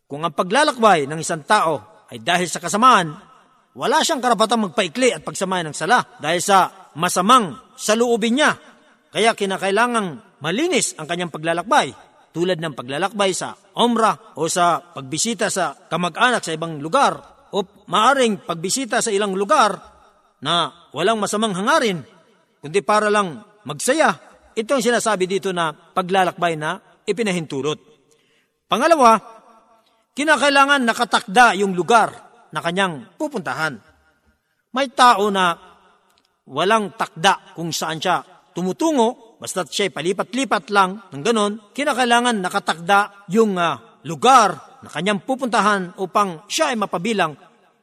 kung 0.05 0.21
ang 0.21 0.33
paglalakbay 0.33 1.09
ng 1.09 1.19
isang 1.21 1.41
tao 1.41 2.05
ay 2.13 2.21
dahil 2.21 2.45
sa 2.45 2.61
kasamaan, 2.61 3.09
wala 3.75 4.05
siyang 4.05 4.21
karapatang 4.21 4.69
magpaikli 4.69 5.11
at 5.11 5.25
pagsamayan 5.25 5.73
ng 5.73 5.77
sala 5.77 5.99
dahil 6.21 6.39
sa 6.39 6.91
masamang 6.95 7.73
saluubin 7.75 8.39
niya. 8.39 8.55
Kaya 9.09 9.33
kinakailangang 9.33 10.39
malinis 10.45 10.93
ang 10.95 11.09
kanyang 11.09 11.33
paglalakbay, 11.33 11.91
tulad 12.31 12.61
ng 12.61 12.75
paglalakbay 12.77 13.31
sa 13.33 13.55
omra 13.79 14.35
o 14.37 14.45
sa 14.45 14.79
pagbisita 14.79 15.49
sa 15.49 15.73
kamag-anak 15.73 16.43
sa 16.43 16.53
ibang 16.53 16.77
lugar 16.83 17.15
o 17.55 17.63
maaring 17.87 18.43
pagbisita 18.43 18.99
sa 18.99 19.09
ilang 19.09 19.33
lugar 19.33 19.73
na 20.43 20.69
walang 20.91 21.17
masamang 21.17 21.55
hangarin, 21.55 22.03
kundi 22.61 22.83
para 22.85 23.09
lang 23.09 23.41
magsaya. 23.65 24.13
Ito 24.55 24.77
ang 24.77 24.83
sinasabi 24.83 25.25
dito 25.27 25.51
na 25.51 25.73
paglalakbay 25.73 26.53
na 26.55 26.79
ipinahintulot. 27.07 27.79
Pangalawa, 28.67 29.34
kinakailangan 30.15 30.81
nakatakda 30.87 31.59
yung 31.59 31.75
lugar 31.75 32.09
na 32.55 32.63
kanyang 32.63 33.11
pupuntahan. 33.19 33.77
May 34.71 34.89
tao 34.95 35.27
na 35.27 35.55
walang 36.47 36.95
takda 36.95 37.53
kung 37.53 37.75
saan 37.75 37.99
siya 37.99 38.23
tumutungo 38.55 39.37
basta't 39.39 39.67
siya'y 39.67 39.91
palipat-lipat 39.91 40.71
lang 40.71 41.11
ng 41.11 41.23
ganon, 41.23 41.53
kinakailangan 41.75 42.39
nakatakda 42.39 43.27
yung 43.35 43.59
uh, 43.59 43.99
lugar 44.07 44.79
na 44.79 44.89
kanyang 44.89 45.21
pupuntahan 45.27 45.91
upang 45.99 46.47
siya 46.47 46.71
ay 46.71 46.77
mapabilang 46.79 47.35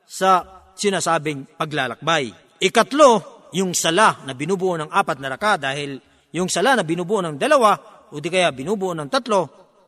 sa 0.08 0.42
sinasabing 0.72 1.56
paglalakbay. 1.60 2.32
Ikatlo, 2.62 3.10
yung 3.52 3.76
sala 3.76 4.24
na 4.24 4.32
binubuo 4.32 4.80
ng 4.80 4.88
apat 4.88 5.20
na 5.20 5.28
raka 5.28 5.60
dahil 5.60 6.00
yung 6.32 6.48
sala 6.48 6.72
na 6.72 6.84
binubuo 6.86 7.20
ng 7.20 7.36
dalawa 7.36 7.76
o 8.08 8.16
di 8.16 8.32
kaya 8.32 8.48
binubuo 8.48 8.96
ng 8.96 9.08
tatlo, 9.12 9.40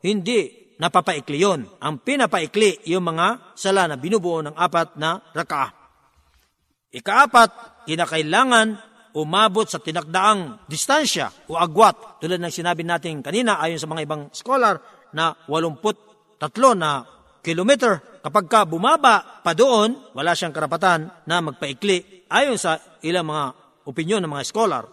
hindi 0.05 0.64
napapaikli 0.79 1.39
yon. 1.43 1.67
Ang 1.81 2.03
pinapaikli 2.03 2.87
yung 2.91 3.07
mga 3.07 3.55
sala 3.55 3.87
na 3.87 3.97
binubuo 3.99 4.43
ng 4.43 4.57
apat 4.57 4.99
na 4.99 5.23
raka. 5.35 5.71
Ikaapat, 6.95 7.51
kinakailangan 7.91 8.95
umabot 9.15 9.67
sa 9.67 9.79
tinakdaang 9.79 10.67
distansya 10.67 11.31
o 11.47 11.55
agwat 11.55 12.19
tulad 12.19 12.43
ng 12.43 12.51
sinabi 12.51 12.83
natin 12.83 13.23
kanina 13.23 13.63
ayon 13.63 13.79
sa 13.79 13.87
mga 13.87 14.03
ibang 14.07 14.23
scholar 14.35 14.83
na 15.15 15.35
83 15.47 16.43
na 16.75 17.07
kilometer. 17.43 18.23
Kapag 18.25 18.45
ka 18.51 18.61
bumaba 18.67 19.45
pa 19.45 19.53
doon, 19.55 20.17
wala 20.17 20.35
siyang 20.35 20.55
karapatan 20.55 21.13
na 21.29 21.45
magpaikli 21.45 22.27
ayon 22.33 22.59
sa 22.59 22.81
ilang 23.05 23.31
mga 23.31 23.45
opinyon 23.87 24.25
ng 24.25 24.33
mga 24.33 24.47
scholar. 24.49 24.85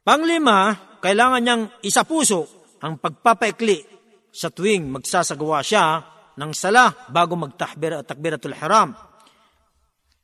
Panglima, 0.00 0.74
kailangan 0.98 1.40
niyang 1.44 1.62
isapuso 1.84 2.48
ang 2.80 2.96
pagpapaikli 2.96 3.99
sa 4.30 4.48
tuwing 4.48 4.86
magsasagawa 4.90 5.60
siya 5.62 6.02
ng 6.38 6.52
sala 6.54 6.94
bago 7.10 7.34
magtahbir 7.36 8.00
at 8.00 8.06
takbiratul 8.06 8.56
haram. 8.56 8.94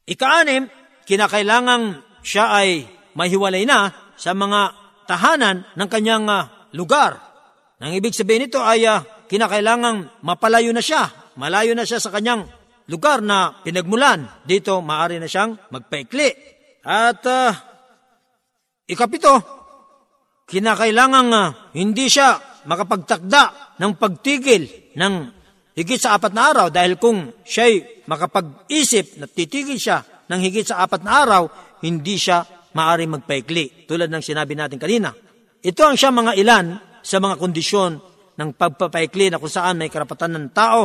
Ikaanim, 0.06 0.70
kinakailangang 1.04 2.00
siya 2.22 2.62
ay 2.62 2.86
mahiwalay 3.18 3.66
na 3.66 3.90
sa 4.14 4.32
mga 4.32 4.74
tahanan 5.10 5.66
ng 5.74 5.88
kanyang 5.90 6.26
uh, 6.30 6.46
lugar. 6.74 7.18
Nang 7.82 7.92
ibig 7.92 8.14
sabihin 8.14 8.46
nito 8.46 8.62
ay 8.62 8.86
uh, 8.86 9.02
kinakailangang 9.26 10.22
mapalayo 10.22 10.70
na 10.70 10.80
siya, 10.80 11.10
malayo 11.34 11.74
na 11.74 11.82
siya 11.82 11.98
sa 11.98 12.14
kanyang 12.14 12.46
lugar 12.86 13.18
na 13.20 13.58
pinagmulan. 13.66 14.46
Dito 14.46 14.78
maaari 14.78 15.18
na 15.18 15.26
siyang 15.26 15.58
magpaikli. 15.74 16.30
At 16.86 17.22
uh, 17.26 17.50
ikapito, 18.86 19.34
kinakailangang 20.46 21.30
uh, 21.34 21.74
hindi 21.74 22.06
siya 22.06 22.38
makapagtakda 22.66 23.76
ng 23.78 23.92
pagtigil 23.96 24.92
ng 24.98 25.14
higit 25.76 26.00
sa 26.00 26.18
apat 26.18 26.32
na 26.34 26.50
araw 26.50 26.66
dahil 26.68 26.98
kung 26.98 27.30
siya'y 27.46 28.06
makapag-isip 28.10 29.22
na 29.22 29.26
titigil 29.30 29.78
siya 29.78 30.02
ng 30.26 30.40
higit 30.42 30.66
sa 30.66 30.82
apat 30.82 31.06
na 31.06 31.22
araw, 31.22 31.42
hindi 31.86 32.18
siya 32.18 32.42
maaari 32.74 33.06
magpaikli, 33.08 33.88
tulad 33.88 34.10
ng 34.10 34.22
sinabi 34.22 34.52
natin 34.58 34.76
kanina. 34.76 35.14
Ito 35.62 35.82
ang 35.86 35.96
siya 35.96 36.12
mga 36.12 36.32
ilan 36.36 36.66
sa 37.00 37.16
mga 37.22 37.38
kondisyon 37.38 37.92
ng 38.36 38.50
pagpapaikli 38.58 39.32
na 39.32 39.40
kung 39.40 39.50
saan 39.50 39.80
may 39.80 39.88
karapatan 39.88 40.36
ng 40.36 40.46
tao 40.52 40.80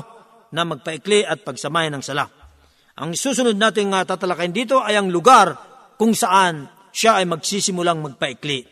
na 0.55 0.63
magpaikli 0.63 1.25
at 1.25 1.43
pagsamayan 1.43 1.99
ng 1.99 2.03
sala. 2.03 2.25
Ang 3.01 3.15
susunod 3.15 3.55
nating 3.55 3.91
uh, 3.95 4.03
tatalakayin 4.03 4.53
dito 4.53 4.79
ay 4.83 4.99
ang 4.99 5.09
lugar 5.09 5.55
kung 5.95 6.11
saan 6.13 6.67
siya 6.91 7.23
ay 7.23 7.25
magsisimulang 7.27 8.03
magpaikli. 8.03 8.67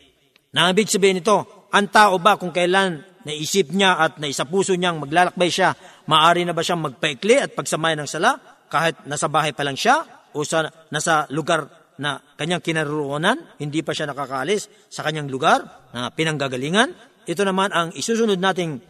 Na 0.54 0.70
ibig 0.70 0.92
sabihin 0.92 1.20
nito, 1.20 1.59
ang 1.70 1.86
tao 1.90 2.18
ba 2.18 2.34
kung 2.36 2.50
kailan 2.50 3.02
naisip 3.24 3.70
niya 3.70 4.00
at 4.00 4.16
naisapuso 4.16 4.74
niyang 4.74 5.00
maglalakbay 5.02 5.50
siya, 5.52 5.76
maaari 6.08 6.42
na 6.44 6.56
ba 6.56 6.64
siyang 6.64 6.82
magpaikli 6.82 7.36
at 7.36 7.50
pagsamayan 7.52 8.04
ng 8.04 8.10
sala 8.10 8.36
kahit 8.70 9.04
nasa 9.04 9.26
bahay 9.26 9.52
pa 9.52 9.66
lang 9.66 9.76
siya 9.76 10.02
o 10.32 10.46
sa, 10.46 10.66
nasa 10.94 11.26
lugar 11.34 11.66
na 12.00 12.16
kanyang 12.38 12.64
kinaroroonan, 12.64 13.60
hindi 13.60 13.84
pa 13.84 13.92
siya 13.92 14.08
nakakaalis 14.08 14.88
sa 14.88 15.04
kanyang 15.04 15.28
lugar 15.28 15.90
na 15.92 16.08
pinanggagalingan. 16.08 16.96
Ito 17.28 17.44
naman 17.44 17.74
ang 17.76 17.92
isusunod 17.92 18.40
nating 18.40 18.80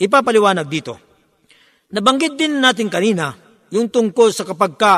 ipapaliwanag 0.00 0.64
dito. 0.64 0.96
Nabanggit 1.92 2.40
din 2.40 2.64
natin 2.64 2.88
kanina 2.88 3.36
yung 3.68 3.92
tungkol 3.92 4.32
sa 4.32 4.48
kapag 4.48 4.80
ka 4.80 4.94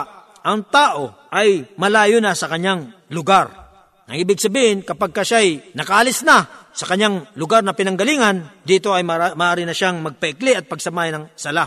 ang 0.47 0.71
tao 0.71 1.27
ay 1.35 1.75
malayo 1.75 2.23
na 2.23 2.39
sa 2.39 2.47
kanyang 2.47 3.11
lugar. 3.11 3.51
Ang 4.07 4.23
ibig 4.23 4.39
sabihin, 4.39 4.87
kapag 4.87 5.11
ka 5.11 5.27
siya'y 5.27 5.75
nakaalis 5.75 6.23
na 6.23 6.66
sa 6.77 6.85
kanyang 6.85 7.25
lugar 7.41 7.65
na 7.65 7.73
pinanggalingan, 7.73 8.61
dito 8.61 8.93
ay 8.93 9.01
maaari 9.09 9.65
na 9.65 9.73
siyang 9.73 10.05
magpaikli 10.05 10.53
at 10.53 10.69
pagsamay 10.69 11.09
ng 11.09 11.33
sala. 11.33 11.65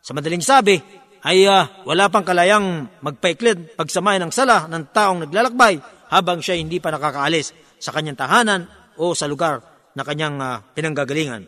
Sa 0.00 0.16
madaling 0.16 0.40
sabi, 0.40 0.80
ay 1.22 1.46
uh, 1.46 1.84
wala 1.84 2.08
pang 2.08 2.24
kalayang 2.24 2.88
magpaiklid 3.04 3.78
pagsamay 3.78 4.18
ng 4.18 4.32
sala 4.34 4.66
ng 4.66 4.90
taong 4.90 5.28
naglalakbay 5.28 5.78
habang 6.10 6.42
siya 6.42 6.58
hindi 6.58 6.82
pa 6.82 6.90
nakakaalis 6.90 7.54
sa 7.78 7.94
kanyang 7.94 8.18
tahanan 8.18 8.66
o 8.98 9.14
sa 9.14 9.30
lugar 9.30 9.62
na 9.94 10.02
kanyang 10.02 10.40
uh, 10.40 10.64
pinanggagalingan. 10.74 11.46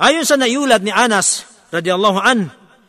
Ayon 0.00 0.24
sa 0.24 0.40
naiulat 0.40 0.82
ni 0.82 0.90
Anas 0.90 1.44
radiyallahu 1.70 2.18
an, 2.18 2.48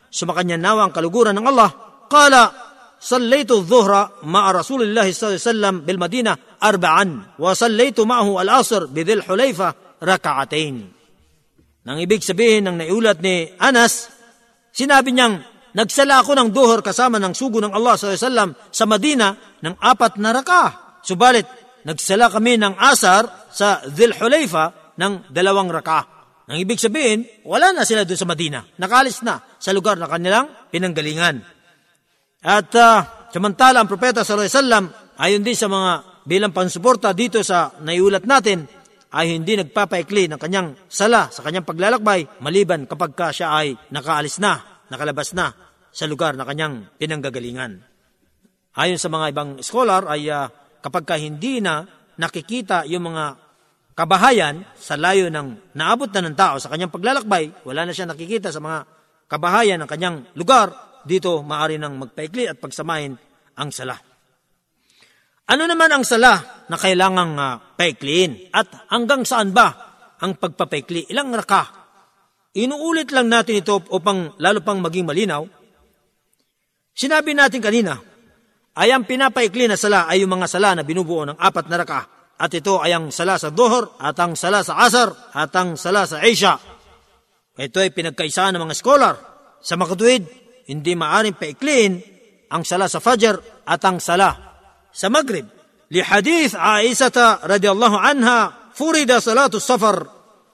sumakanya 0.09 0.55
nawa 0.57 0.87
ang 0.87 0.93
kaluguran 0.95 1.35
ng 1.35 1.45
Allah, 1.45 1.69
kala 2.07 2.68
صليت 3.04 3.50
الظهر 3.52 4.24
مع 4.24 4.50
رسول 4.50 4.80
الله 4.82 5.12
صلى 5.12 5.28
الله 5.28 5.36
عليه 5.36 5.52
وسلم 5.52 5.74
بالمدينة 5.84 6.32
أربعا 6.62 7.36
وصليت 7.36 8.00
معه 8.00 8.42
العصر 8.42 8.86
بذي 8.86 9.12
الحليفة 9.12 9.74
ركعتين 10.00 10.76
Nang 11.84 12.00
ibig 12.00 12.24
sabihin 12.24 12.64
ng 12.64 12.80
naiulat 12.80 13.20
ni 13.20 13.44
Anas, 13.60 14.08
sinabi 14.72 15.12
niyang 15.12 15.44
Nagsala 15.74 16.22
ako 16.22 16.38
ng 16.38 16.48
duhor 16.54 16.86
kasama 16.86 17.18
ng 17.18 17.34
sugo 17.34 17.58
ng 17.58 17.74
Allah 17.74 17.98
SAW 17.98 18.54
sa 18.70 18.84
Madina 18.86 19.34
ng 19.58 19.74
apat 19.82 20.22
na 20.22 20.30
raka. 20.30 20.62
Subalit, 21.02 21.50
nagsala 21.82 22.30
kami 22.30 22.54
ng 22.62 22.78
asar 22.78 23.50
sa 23.50 23.82
Dhil 23.82 24.14
Hulayfa 24.14 24.94
ng 24.94 25.34
dalawang 25.34 25.74
raka. 25.74 26.06
Ang 26.46 26.62
ibig 26.62 26.78
sabihin, 26.78 27.26
wala 27.42 27.74
na 27.74 27.82
sila 27.82 28.06
doon 28.06 28.20
sa 28.20 28.28
Madina. 28.30 28.62
Nakalis 28.78 29.26
na 29.26 29.42
sa 29.58 29.74
lugar 29.74 29.98
na 29.98 30.06
kanilang 30.06 30.70
pinanggalingan. 30.70 31.42
At 32.39 32.71
uh, 32.71 33.27
samantala, 33.35 33.83
ang 33.83 33.89
propeta 33.91 34.23
sallallahu 34.23 34.47
alaihi 34.47 34.55
wasallam, 34.55 34.85
ayon 35.19 35.43
din 35.43 35.57
sa 35.59 35.67
mga 35.67 35.91
bilang 36.23 36.55
pansuporta 36.55 37.11
dito 37.11 37.43
sa 37.43 37.75
naiulat 37.83 38.23
natin, 38.23 38.63
ay 39.09 39.35
hindi 39.35 39.57
nagpapaikli 39.57 40.29
ng 40.29 40.39
kanyang 40.39 40.77
sala 40.85 41.33
sa 41.33 41.41
kanyang 41.41 41.65
paglalakbay 41.65 42.39
maliban 42.45 42.85
kapag 42.85 43.17
ka 43.17 43.33
siya 43.33 43.57
ay 43.57 43.73
nakaalis 43.89 44.37
na, 44.37 44.85
nakalabas 44.87 45.33
na 45.33 45.49
sa 45.89 46.05
lugar 46.05 46.37
na 46.37 46.45
kanyang 46.45 46.93
pinanggagalingan. 47.01 47.81
Ayon 48.77 49.01
sa 49.01 49.09
mga 49.09 49.33
ibang 49.33 49.51
scholar 49.65 50.05
ay 50.05 50.29
uh, 50.29 50.45
kapag 50.79 51.03
ka 51.09 51.15
hindi 51.17 51.57
na 51.59 51.83
nakikita 52.21 52.85
yung 52.85 53.11
mga 53.11 53.35
kabahayan 53.97 54.63
sa 54.77 54.95
layo 54.95 55.27
ng 55.27 55.75
naabot 55.75 56.07
na 56.07 56.23
ng 56.23 56.37
tao 56.37 56.55
sa 56.61 56.71
kanyang 56.71 56.93
paglalakbay, 56.93 57.65
wala 57.67 57.83
na 57.83 57.91
siya 57.91 58.07
nakikita 58.07 58.53
sa 58.53 58.63
mga 58.63 58.87
kabahayan 59.27 59.81
ng 59.83 59.89
kanyang 59.89 60.23
lugar, 60.37 60.71
dito 61.05 61.43
maari 61.43 61.77
nang 61.77 61.99
magpaikli 61.99 62.49
at 62.49 62.57
pagsamahin 62.57 63.13
ang 63.59 63.69
sala. 63.69 63.95
Ano 65.49 65.65
naman 65.65 65.89
ang 65.89 66.05
sala 66.05 66.65
na 66.69 66.77
kailangang 66.77 67.33
uh, 67.33 67.57
paikliin? 67.73 68.53
At 68.53 68.89
hanggang 68.93 69.25
saan 69.25 69.49
ba 69.49 69.67
ang 70.21 70.37
pagpapaikli? 70.37 71.09
Ilang 71.09 71.33
raka? 71.33 71.65
Inuulit 72.53 73.09
lang 73.09 73.33
natin 73.33 73.57
ito 73.57 73.81
upang 73.89 74.37
lalo 74.37 74.61
pang 74.61 74.77
maging 74.77 75.09
malinaw. 75.09 75.41
Sinabi 76.93 77.33
natin 77.33 77.65
kanina, 77.65 77.97
ay 78.77 78.93
ang 78.93 79.09
pinapaikli 79.09 79.65
na 79.65 79.75
sala 79.75 80.05
ay 80.05 80.21
yung 80.21 80.37
mga 80.37 80.47
sala 80.47 80.77
na 80.77 80.85
binubuo 80.85 81.25
ng 81.25 81.37
apat 81.41 81.65
na 81.65 81.77
raka. 81.81 82.01
At 82.39 82.53
ito 82.55 82.79
ay 82.79 82.95
ang 82.95 83.11
sala 83.11 83.35
sa 83.35 83.51
Dohor, 83.51 83.99
at 83.99 84.15
ang 84.15 84.31
sala 84.37 84.63
sa 84.63 84.79
Asar, 84.79 85.11
at 85.35 85.51
ang 85.51 85.75
sala 85.75 86.07
sa 86.07 86.23
Asia. 86.23 86.55
Ito 87.59 87.83
ay 87.83 87.91
pinagkaisaan 87.91 88.55
ng 88.55 88.63
mga 88.63 88.77
scholar. 88.79 89.15
Sa 89.59 89.75
makatuwid, 89.75 90.38
hindi 90.69 90.93
maaring 90.93 91.33
paikliin 91.33 91.93
ang 92.53 92.61
sala 92.61 92.85
sa 92.85 93.01
Fajr 93.01 93.65
at 93.65 93.81
ang 93.81 93.97
sala 93.97 94.29
sa 94.93 95.09
Maghrib. 95.09 95.59
لحديث 95.89 96.55
عائشة 96.55 97.17
رضي 97.49 97.69
الله 97.71 97.93
عنها 97.99 98.53
فرد 98.73 99.11
صلاة 99.17 99.51
السفر 99.53 100.07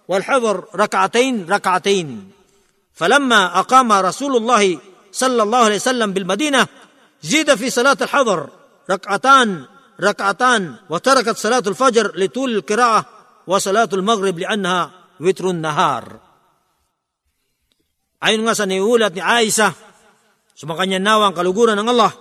والحضر 0.08 0.56
ركعتين 0.76 1.46
ركعتين 1.50 2.32
فلما 2.94 3.60
أقام 3.60 3.92
رسول 3.92 4.38
الله 4.38 4.80
صلى 5.12 5.44
الله 5.44 5.58
عليه 5.58 5.76
وسلم 5.76 6.10
بالمدينة 6.14 6.68
زيد 7.24 7.56
في 7.56 7.70
صلاة 7.70 7.98
الحضر 8.02 8.50
ركعتان 8.90 9.66
ركعتان 10.02 10.76
وتركت 10.90 11.38
صلاة 11.38 11.64
الفجر 11.68 12.12
لطول 12.16 12.56
القراءة 12.56 13.06
وصلاة 13.48 13.90
المغرب 13.94 14.40
لأنها 14.40 14.92
وتر 15.20 15.50
النهار 15.50 16.06
Ayon 18.26 18.42
nga 18.42 18.58
sa 18.58 18.66
niulat 18.66 19.14
ni 19.14 19.22
Aisha, 19.22 19.70
sumakanya 20.56 20.98
nawa 20.98 21.30
ang 21.30 21.36
kaluguran 21.36 21.76
ng 21.76 21.90
Allah, 21.92 22.12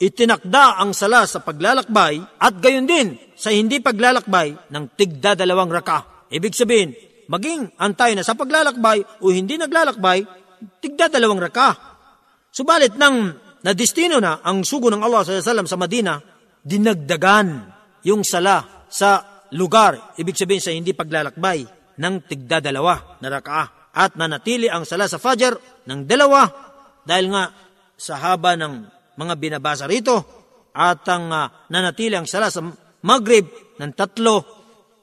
itinakda 0.00 0.80
ang 0.80 0.96
sala 0.96 1.28
sa 1.28 1.44
paglalakbay 1.44 2.40
at 2.40 2.58
gayon 2.58 2.88
din 2.88 3.14
sa 3.36 3.52
hindi 3.52 3.78
paglalakbay 3.78 4.72
ng 4.72 4.84
tigda 4.96 5.38
dalawang 5.38 5.70
raka. 5.70 6.26
Ibig 6.32 6.56
sabihin, 6.56 6.90
maging 7.30 7.76
antay 7.78 8.16
na 8.16 8.26
sa 8.26 8.34
paglalakbay 8.34 9.22
o 9.22 9.30
hindi 9.30 9.54
naglalakbay, 9.60 10.24
tigda 10.80 11.12
dalawang 11.12 11.38
raka. 11.38 11.76
Subalit 12.50 12.96
nang 12.96 13.36
nadistino 13.62 14.18
na 14.18 14.42
ang 14.42 14.64
sugo 14.66 14.90
ng 14.90 15.02
Allah 15.04 15.22
sallallahu 15.22 15.68
sa 15.68 15.78
Madina, 15.78 16.18
dinagdagan 16.64 17.48
yung 18.08 18.24
sala 18.24 18.86
sa 18.88 19.42
lugar, 19.54 20.16
ibig 20.18 20.34
sabihin 20.34 20.62
sa 20.64 20.72
hindi 20.74 20.96
paglalakbay, 20.96 21.84
ng 21.94 22.14
tigda 22.26 22.58
dalawa 22.58 23.18
na 23.22 23.28
raka. 23.30 23.90
At 23.94 24.18
nanatili 24.18 24.66
ang 24.66 24.82
sala 24.82 25.06
sa 25.06 25.22
Fajr 25.22 25.86
ng 25.86 26.00
dalawa 26.02 26.50
dahil 27.06 27.30
nga 27.30 27.63
sa 28.04 28.20
haba 28.20 28.52
ng 28.60 28.84
mga 29.16 29.34
binabasa 29.40 29.88
rito 29.88 30.20
at 30.76 31.00
ang 31.08 31.32
uh, 31.32 31.48
nanatili 31.72 32.12
ang 32.12 32.28
sala 32.28 32.52
sa 32.52 32.60
Maghrib 33.04 33.48
ng 33.80 33.92
tatlo 33.96 34.44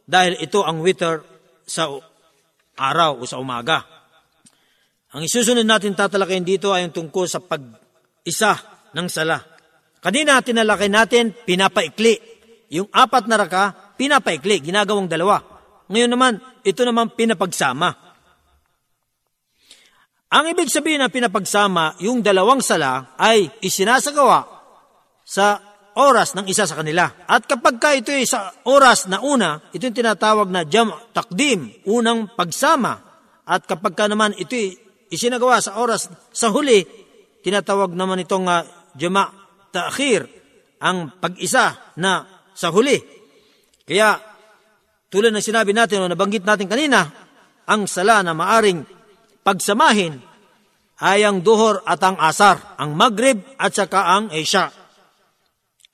dahil 0.05 0.37
ito 0.37 0.61
ang 0.61 0.85
wither 0.85 1.25
sa 1.65 1.89
araw 2.77 3.21
o 3.21 3.25
sa 3.25 3.41
umaga. 3.41 3.81
Ang 5.17 5.25
isusunod 5.25 5.65
natin 5.65 5.97
tatalakayin 5.97 6.45
dito 6.45 6.73
ay 6.73 6.85
yung 6.85 6.93
tungkol 6.93 7.25
sa 7.25 7.41
pag-isa 7.41 8.57
ng 8.93 9.07
sala. 9.09 9.37
Kanina 10.01 10.41
tinalakay 10.41 10.89
natin, 10.89 11.33
pinapaikli. 11.45 12.17
Yung 12.73 12.89
apat 12.89 13.29
na 13.29 13.37
raka, 13.37 13.95
pinapaikli, 13.97 14.65
ginagawang 14.65 15.05
dalawa. 15.05 15.41
Ngayon 15.91 16.11
naman, 16.11 16.33
ito 16.63 16.81
naman 16.81 17.13
pinapagsama. 17.13 18.10
Ang 20.31 20.55
ibig 20.55 20.71
sabihin 20.71 21.03
ng 21.03 21.11
pinapagsama, 21.11 21.99
yung 21.99 22.23
dalawang 22.23 22.63
sala 22.63 23.19
ay 23.19 23.51
isinasagawa 23.59 24.47
sa 25.27 25.59
oras 25.99 26.39
ng 26.39 26.47
isa 26.47 26.63
sa 26.63 26.79
kanila. 26.79 27.27
At 27.27 27.43
kapag 27.43 27.83
ka 27.83 27.91
ito 27.91 28.15
ay 28.15 28.23
sa 28.23 28.47
oras 28.63 29.11
na 29.11 29.19
una, 29.19 29.59
ito 29.75 29.83
yung 29.83 29.97
tinatawag 29.97 30.47
na 30.47 30.63
jam 30.63 30.87
takdim, 31.11 31.83
unang 31.83 32.31
pagsama. 32.31 32.95
At 33.43 33.67
kapag 33.67 33.91
ka 33.91 34.07
naman 34.07 34.31
ito 34.39 34.55
ay 34.55 34.71
isinagawa 35.11 35.59
sa 35.59 35.75
oras 35.83 36.07
sa 36.31 36.47
huli, 36.47 36.79
tinatawag 37.43 37.91
naman 37.91 38.23
itong 38.23 38.47
uh, 38.47 38.63
jama 38.95 39.27
ta'khir, 39.67 40.31
ang 40.79 41.11
pag-isa 41.19 41.91
na 41.99 42.23
sa 42.55 42.71
huli. 42.71 42.95
Kaya, 43.83 44.15
tulad 45.11 45.35
ng 45.35 45.43
sinabi 45.43 45.75
natin 45.75 46.01
o 46.01 46.07
nabanggit 46.07 46.47
natin 46.47 46.71
kanina, 46.71 47.03
ang 47.67 47.83
sala 47.83 48.23
na 48.23 48.31
maaring 48.31 49.00
pagsamahin 49.41 50.21
ay 51.01 51.25
ang 51.25 51.41
duhor 51.41 51.81
at 51.83 51.97
ang 52.05 52.17
asar, 52.21 52.77
ang 52.77 52.93
Maghrib 52.93 53.41
at 53.57 53.73
saka 53.73 54.13
ang 54.13 54.29
Isha. 54.29 54.69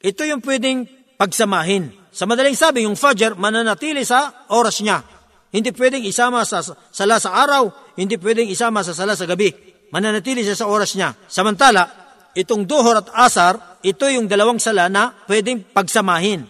Ito 0.03 0.27
yung 0.27 0.43
pwedeng 0.43 0.83
pagsamahin. 1.15 2.11
Sa 2.11 2.27
madaling 2.27 2.59
sabi, 2.59 2.83
yung 2.83 2.99
Fajr 2.99 3.39
mananatili 3.39 4.03
sa 4.03 4.47
oras 4.51 4.83
niya. 4.83 5.01
Hindi 5.47 5.71
pwedeng 5.71 6.03
isama 6.03 6.43
sa 6.43 6.59
sala 6.91 7.23
sa 7.23 7.39
araw, 7.39 7.95
hindi 7.95 8.19
pwedeng 8.19 8.51
isama 8.51 8.83
sa 8.83 8.91
sala 8.91 9.15
sa 9.15 9.23
gabi. 9.23 9.47
Mananatili 9.95 10.43
siya 10.43 10.59
sa 10.59 10.67
oras 10.67 10.99
niya. 10.99 11.15
Samantala, 11.31 11.87
itong 12.35 12.67
duhor 12.67 12.99
at 12.99 13.07
asar, 13.15 13.79
ito 13.79 14.03
yung 14.11 14.27
dalawang 14.27 14.59
sala 14.59 14.91
na 14.91 15.15
pwedeng 15.31 15.63
pagsamahin. 15.71 16.43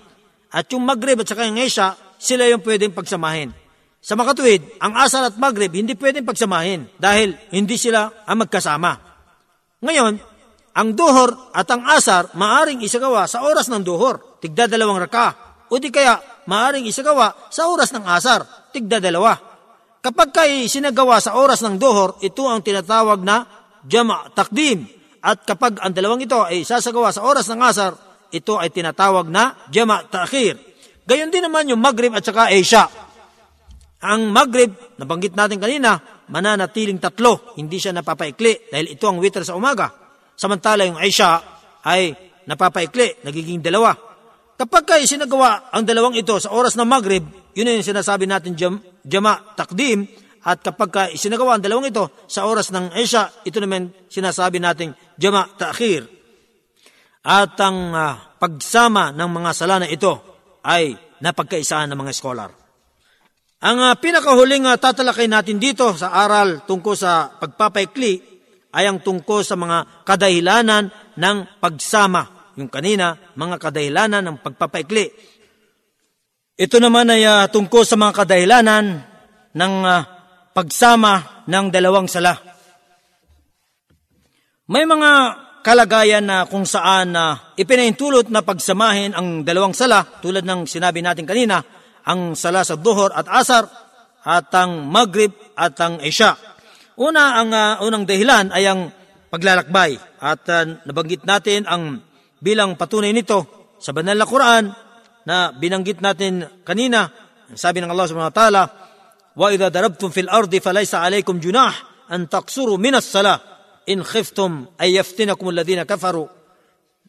At 0.49 0.65
yung 0.73 0.81
Maghrib 0.81 1.21
at 1.21 1.29
saka 1.29 1.45
yung 1.45 1.61
Isha, 1.61 1.93
sila 2.17 2.49
yung 2.49 2.65
pwedeng 2.65 2.97
pagsamahin. 2.97 3.53
Sa 4.01 4.13
makatuwid, 4.15 4.79
ang 4.79 4.93
asar 4.97 5.33
at 5.33 5.35
maghrib 5.35 5.73
hindi 5.73 5.97
pwedeng 5.97 6.23
pagsamahin 6.23 6.87
dahil 6.95 7.35
hindi 7.51 7.75
sila 7.75 8.23
ang 8.23 8.45
magkasama. 8.45 8.91
Ngayon, 9.83 10.13
ang 10.77 10.89
duhor 10.93 11.53
at 11.57 11.65
ang 11.73 11.81
asar 11.89 12.29
maaring 12.37 12.85
isagawa 12.85 13.25
sa 13.25 13.41
oras 13.41 13.65
ng 13.67 13.81
duhor, 13.81 14.37
tigda 14.37 14.69
dalawang 14.69 15.01
raka, 15.01 15.33
o 15.67 15.81
di 15.81 15.89
kaya 15.89 16.21
maaring 16.45 16.85
isagawa 16.85 17.49
sa 17.49 17.67
oras 17.67 17.89
ng 17.91 18.05
asar, 18.05 18.45
tigda 18.71 19.01
dalawa. 19.01 19.35
Kapag 19.99 20.29
kay 20.31 20.69
sinagawa 20.69 21.17
sa 21.17 21.35
oras 21.35 21.65
ng 21.65 21.75
duhor, 21.81 22.21
ito 22.23 22.45
ang 22.45 22.61
tinatawag 22.61 23.19
na 23.25 23.43
jama' 23.83 24.31
takdim. 24.31 24.85
At 25.19 25.43
kapag 25.43 25.81
ang 25.81 25.91
dalawang 25.91 26.23
ito 26.23 26.37
ay 26.45 26.63
sasagawa 26.63 27.11
sa 27.11 27.25
oras 27.25 27.49
ng 27.49 27.59
asar, 27.59 27.97
ito 28.31 28.55
ay 28.55 28.69
tinatawag 28.71 29.27
na 29.27 29.57
jama' 29.73 30.07
ta'khir. 30.07 30.55
Gayon 31.07 31.31
din 31.31 31.43
naman 31.43 31.67
yung 31.67 31.81
maghrib 31.81 32.13
at 32.13 32.23
saka 32.23 32.53
isya. 32.53 32.87
Ang 33.97 34.29
Maghrib, 34.29 34.97
nabanggit 35.01 35.33
natin 35.33 35.57
kanina, 35.57 35.97
mananatiling 36.29 37.01
tatlo, 37.01 37.57
hindi 37.57 37.81
siya 37.81 37.97
napapaikli 37.97 38.69
dahil 38.69 38.93
ito 38.93 39.09
ang 39.09 39.17
witr 39.17 39.41
sa 39.41 39.57
umaga. 39.57 39.89
Samantala 40.37 40.85
yung 40.85 41.01
Aisha 41.01 41.41
ay 41.81 42.13
napapaikli, 42.45 43.25
nagiging 43.25 43.57
dalawa. 43.57 43.97
Kapag 44.57 44.83
kayo 44.85 45.05
sinagawa 45.09 45.73
ang 45.73 45.81
dalawang 45.81 46.13
ito 46.13 46.37
sa 46.37 46.53
oras 46.53 46.77
ng 46.77 46.85
Maghrib, 46.85 47.25
yun 47.57 47.73
yung 47.73 47.81
sinasabi 47.81 48.29
natin 48.29 48.53
jam, 48.53 48.77
jama 49.01 49.57
takdim, 49.57 50.05
at 50.47 50.61
kapag 50.61 50.89
ka 50.93 51.01
isinagawa 51.09 51.57
ang 51.57 51.63
dalawang 51.65 51.89
ito 51.89 52.07
sa 52.29 52.45
oras 52.47 52.69
ng 52.69 52.93
Aisha, 52.93 53.33
ito 53.43 53.57
naman 53.59 53.91
sinasabi 54.07 54.61
natin 54.61 54.95
jama 55.19 55.43
ta'khir. 55.57 56.07
At 57.27 57.59
ang 57.59 57.91
uh, 57.91 58.39
pagsama 58.39 59.11
ng 59.11 59.27
mga 59.27 59.51
sala 59.51 59.83
na 59.83 59.91
ito 59.91 60.15
ay 60.63 60.95
napagkaisaan 61.19 61.91
ng 61.91 61.99
mga 61.99 62.13
scholar. 62.15 62.66
Ang 63.57 63.77
uh, 63.81 63.97
pinakahuling 63.97 64.69
uh, 64.69 64.77
tatalakay 64.77 65.25
natin 65.25 65.57
dito 65.57 65.89
sa 65.97 66.13
aral 66.13 66.61
tungkol 66.69 66.93
sa 66.93 67.25
pagpapaikli 67.41 68.21
ay 68.77 68.85
ang 68.85 69.01
tungkol 69.01 69.41
sa 69.41 69.57
mga 69.57 70.05
kadahilanan 70.05 70.93
ng 71.17 71.37
pagsama. 71.57 72.53
Yung 72.61 72.69
kanina, 72.69 73.17
mga 73.33 73.57
kadahilanan 73.57 74.21
ng 74.29 74.37
pagpapaikli. 74.45 75.05
Ito 76.53 76.77
naman 76.77 77.09
ay 77.09 77.25
uh, 77.25 77.49
tungkol 77.49 77.81
sa 77.81 77.97
mga 77.97 78.13
kadahilanan 78.13 78.85
ng 79.57 79.73
uh, 79.81 80.01
pagsama 80.53 81.45
ng 81.49 81.65
dalawang 81.73 82.05
sala. 82.05 82.37
May 84.69 84.85
mga 84.85 85.11
kalagayan 85.65 86.29
na 86.29 86.45
kung 86.45 86.69
saan 86.69 87.17
na 87.17 87.53
ipinaintulot 87.57 88.29
na 88.29 88.45
pagsamahin 88.45 89.17
ang 89.17 89.41
dalawang 89.41 89.73
sala 89.73 90.05
tulad 90.21 90.45
ng 90.45 90.69
sinabi 90.69 91.01
natin 91.01 91.25
kanina, 91.25 91.76
ang 92.07 92.39
sala 92.39 92.63
sa 92.63 92.79
duhor 92.79 93.11
at 93.11 93.27
asar 93.27 93.67
at 94.23 94.47
ang 94.55 94.87
maghrib 94.87 95.35
at 95.59 95.75
ang 95.83 95.99
isya. 95.99 96.39
Una 96.97 97.37
ang 97.37 97.51
uh, 97.51 97.83
unang 97.83 98.07
dahilan 98.07 98.49
ay 98.55 98.63
ang 98.65 98.89
paglalakbay 99.27 99.99
at 100.23 100.41
uh, 100.49 100.63
nabanggit 100.87 101.27
natin 101.27 101.67
ang 101.67 101.99
bilang 102.39 102.79
patunay 102.79 103.11
nito 103.11 103.71
sa 103.77 103.93
banal 103.93 104.17
na 104.17 104.25
Quran 104.25 104.63
na 105.27 105.51
binanggit 105.53 105.99
natin 105.99 106.47
kanina. 106.63 107.11
Sabi 107.53 107.83
ng 107.83 107.91
Allah 107.91 108.07
subhanahu 108.07 108.31
wa 108.31 108.37
ta'ala, 108.37 108.63
"Wa 109.35 109.47
idha 109.51 109.67
darabtum 109.67 110.09
fil 110.09 110.31
ardi 110.31 110.63
falaysa 110.63 111.03
alaykum 111.03 111.37
junah 111.43 111.71
an 112.07 112.27
taqsuru 112.31 112.79
min 112.79 112.95
as-salah 112.95 113.37
in 113.87 114.01
khiftum 114.03 114.71
ay 114.79 114.95
yaftinakum 114.97 115.51
alladhina 115.51 115.83
kafaru." 115.83 116.27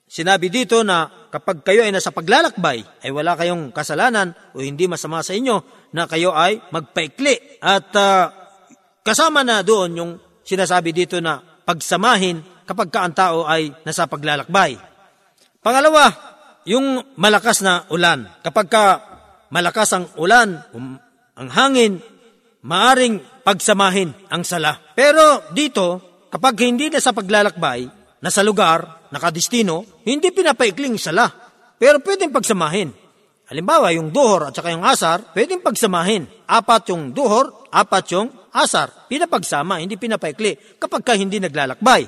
Sinabi 0.09 0.49
dito 0.49 0.81
na 0.83 1.11
kapag 1.29 1.65
kayo 1.65 1.85
ay 1.85 1.93
nasa 1.93 2.13
paglalakbay, 2.13 3.05
ay 3.05 3.11
wala 3.13 3.37
kayong 3.37 3.71
kasalanan 3.73 4.33
o 4.57 4.65
hindi 4.65 4.89
masama 4.89 5.21
sa 5.21 5.37
inyo 5.37 5.89
na 5.93 6.09
kayo 6.09 6.33
ay 6.33 6.61
magpaikli. 6.73 7.61
At 7.61 7.93
uh, 7.97 8.33
kasama 9.05 9.45
na 9.45 9.61
doon 9.61 9.91
yung 9.97 10.13
sinasabi 10.45 10.97
dito 10.97 11.21
na 11.21 11.41
pagsamahin 11.69 12.41
kapag 12.65 12.89
ka 12.89 13.01
ang 13.05 13.15
tao 13.17 13.39
ay 13.45 13.73
nasa 13.85 14.09
paglalakbay. 14.09 14.81
Pangalawa, 15.61 16.13
yung 16.69 17.01
malakas 17.17 17.65
na 17.65 17.89
ulan. 17.89 18.29
Kapag 18.45 18.67
ka 18.69 18.85
malakas 19.49 19.89
ang 19.97 20.05
ulan, 20.21 20.61
um, 20.77 20.97
ang 21.37 21.49
hangin, 21.53 22.01
maaring 22.65 23.21
pagsamahin 23.45 24.13
ang 24.29 24.45
sala. 24.45 24.77
Pero 24.93 25.49
dito, 25.57 26.01
kapag 26.29 26.61
hindi 26.61 26.93
na 26.93 27.01
sa 27.01 27.17
paglalakbay, 27.17 27.98
nasa 28.23 28.43
lugar, 28.43 29.09
nakadistino, 29.11 30.03
hindi 30.05 30.31
pinapaikling 30.35 30.99
sala. 30.99 31.31
Pero 31.79 32.03
pwedeng 32.03 32.35
pagsamahin. 32.35 32.91
Halimbawa, 33.49 33.95
yung 33.97 34.13
duhor 34.13 34.51
at 34.51 34.53
saka 34.53 34.75
yung 34.75 34.85
asar, 34.85 35.33
pwedeng 35.33 35.65
pagsamahin. 35.65 36.29
Apat 36.45 36.93
yung 36.93 37.17
duhor, 37.17 37.71
apat 37.73 38.05
yung 38.13 38.29
asar. 38.53 39.09
Pinapagsama, 39.09 39.81
hindi 39.81 39.97
pinapaikli 39.97 40.77
kapag 40.77 41.03
ka 41.07 41.13
hindi 41.17 41.41
naglalakbay. 41.41 42.05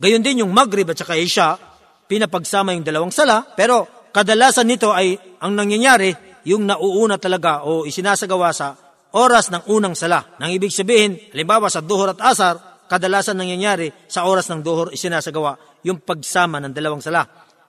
Gayon 0.00 0.24
din 0.24 0.42
yung 0.42 0.50
Maghrib 0.50 0.88
at 0.88 0.98
saka 0.98 1.14
Isha, 1.14 1.60
pinapagsama 2.08 2.74
yung 2.74 2.82
dalawang 2.82 3.12
sala, 3.12 3.52
pero 3.54 4.08
kadalasan 4.10 4.66
nito 4.66 4.90
ay 4.90 5.14
ang 5.44 5.54
nangyayari, 5.54 6.10
yung 6.48 6.66
nauuna 6.66 7.20
talaga 7.20 7.62
o 7.62 7.86
isinasagawa 7.86 8.50
sa 8.50 8.74
oras 9.14 9.52
ng 9.52 9.68
unang 9.70 9.94
sala. 9.94 10.34
Nang 10.40 10.50
ibig 10.50 10.72
sabihin, 10.72 11.20
halimbawa 11.30 11.68
sa 11.68 11.84
duhor 11.84 12.16
at 12.16 12.20
asar, 12.24 12.71
kadalasan 12.90 13.38
nangyayari 13.38 13.90
sa 14.08 14.26
oras 14.26 14.50
ng 14.50 14.60
duhor 14.62 14.94
isinasagawa 14.94 15.82
yung 15.86 16.02
pagsama 16.02 16.62
ng 16.62 16.72
dalawang 16.72 17.02
sala. 17.02 17.26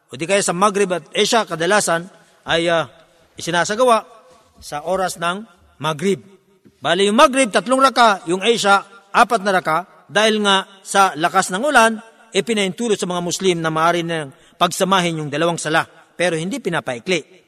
O 0.09 0.17
di 0.17 0.29
kaya 0.29 0.45
sa 0.45 0.53
Maghrib 0.53 0.89
at 0.93 1.09
Isha, 1.17 1.45
kadalasan 1.49 2.05
ay 2.45 2.69
uh, 2.69 2.85
isinasagawa 3.33 4.05
sa 4.61 4.85
oras 4.85 5.17
ng 5.17 5.41
Maghrib. 5.81 6.21
Bali 6.77 7.09
yung 7.09 7.17
Maghrib, 7.17 7.49
tatlong 7.49 7.81
raka, 7.81 8.21
yung 8.29 8.45
Isha, 8.45 9.09
apat 9.09 9.41
na 9.41 9.51
raka, 9.55 10.05
dahil 10.05 10.43
nga 10.43 10.67
sa 10.85 11.17
lakas 11.17 11.49
ng 11.49 11.63
ulan, 11.63 11.97
ipinaintulot 12.29 12.99
sa 12.99 13.09
mga 13.09 13.21
Muslim 13.23 13.57
na 13.57 13.73
maaari 13.73 14.05
na 14.05 14.29
pagsamahin 14.59 15.23
yung 15.23 15.29
dalawang 15.33 15.57
sala, 15.57 15.87
pero 16.13 16.37
hindi 16.37 16.61
pinapaikli. 16.61 17.41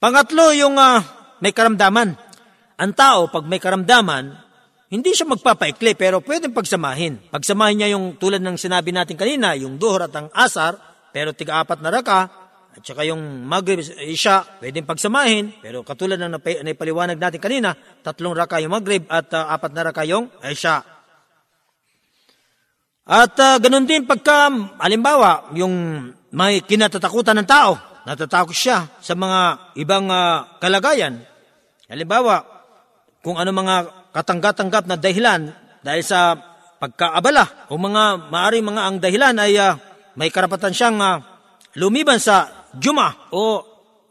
Pangatlo, 0.00 0.52
yung 0.56 0.80
uh, 0.80 1.00
may 1.42 1.52
karamdaman. 1.52 2.16
Ang 2.76 2.92
tao, 2.92 3.28
pag 3.28 3.44
may 3.48 3.60
karamdaman, 3.60 4.45
hindi 4.86 5.10
siya 5.10 5.26
magpapaikli 5.26 5.98
pero 5.98 6.22
pwedeng 6.22 6.54
pagsamahin. 6.54 7.30
Pagsamahin 7.34 7.76
niya 7.82 7.88
yung 7.98 8.14
tulad 8.22 8.38
ng 8.38 8.54
sinabi 8.54 8.94
natin 8.94 9.18
kanina, 9.18 9.58
yung 9.58 9.82
duhor 9.82 10.06
at 10.06 10.14
ang 10.14 10.30
asar, 10.30 10.78
pero 11.10 11.34
tiga-apat 11.34 11.82
na 11.82 11.90
raka, 11.90 12.46
at 12.76 12.84
saka 12.84 13.08
yung 13.08 13.48
maghrib, 13.48 13.80
isya, 13.80 14.60
pwedeng 14.60 14.84
pagsamahin. 14.84 15.64
Pero 15.64 15.80
katulad 15.80 16.20
ng 16.20 16.36
naipaliwanag 16.60 17.16
natin 17.16 17.40
kanina, 17.40 17.72
tatlong 18.04 18.36
raka 18.36 18.60
yung 18.60 18.76
maghrib 18.76 19.08
at 19.08 19.32
uh, 19.32 19.48
apat 19.48 19.72
na 19.72 19.82
raka 19.88 20.04
yung 20.04 20.28
isya. 20.44 20.84
At 23.08 23.32
uh, 23.40 23.56
ganun 23.64 23.88
din 23.88 24.04
pagka, 24.04 24.52
alimbawa, 24.76 25.48
yung 25.56 25.72
may 26.36 26.60
kinatatakutan 26.60 27.40
ng 27.40 27.48
tao, 27.48 27.80
natatakot 28.04 28.52
siya 28.52 28.92
sa 29.00 29.16
mga 29.16 29.72
ibang 29.80 30.12
uh, 30.12 30.60
kalagayan. 30.60 31.24
Halimbawa, 31.88 32.44
kung 33.24 33.40
ano 33.40 33.56
mga 33.56 34.05
katanggap-tanggap 34.16 34.88
na 34.88 34.96
dahilan 34.96 35.52
dahil 35.84 36.00
sa 36.00 36.32
pagkaabala 36.80 37.68
o 37.68 37.76
mga 37.76 38.32
maari 38.32 38.64
mga 38.64 38.82
ang 38.88 38.96
dahilan 38.96 39.36
ay 39.36 39.60
uh, 39.60 39.76
may 40.16 40.32
karapatan 40.32 40.72
siyang 40.72 40.96
uh, 40.96 41.20
lumiban 41.76 42.16
sa 42.16 42.64
Juma 42.80 43.12
o 43.36 43.60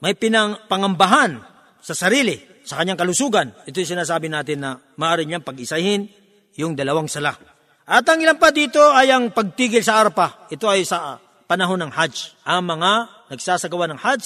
may 0.06 0.14
pinang 0.14 0.70
pangambahan 0.70 1.42
sa 1.82 1.98
sarili, 1.98 2.38
sa 2.62 2.78
kanyang 2.78 3.02
kalusugan. 3.02 3.50
Ito 3.66 3.82
yung 3.82 3.92
sinasabi 3.98 4.30
natin 4.30 4.62
na 4.62 4.78
maaari 4.78 5.26
niyang 5.26 5.42
pag-isahin 5.42 6.06
yung 6.54 6.78
dalawang 6.78 7.10
sala. 7.10 7.34
At 7.90 8.06
ang 8.06 8.22
ilan 8.22 8.38
pa 8.38 8.54
dito 8.54 8.82
ay 8.82 9.10
ang 9.10 9.34
pagtigil 9.34 9.82
sa 9.82 10.02
arpa. 10.02 10.50
Ito 10.50 10.66
ay 10.70 10.86
sa 10.86 11.18
panahon 11.50 11.82
ng 11.82 11.94
Hajj. 11.94 12.46
Ang 12.46 12.78
mga 12.78 12.92
nagsasagawa 13.34 13.90
ng 13.94 14.00
Hajj 14.02 14.24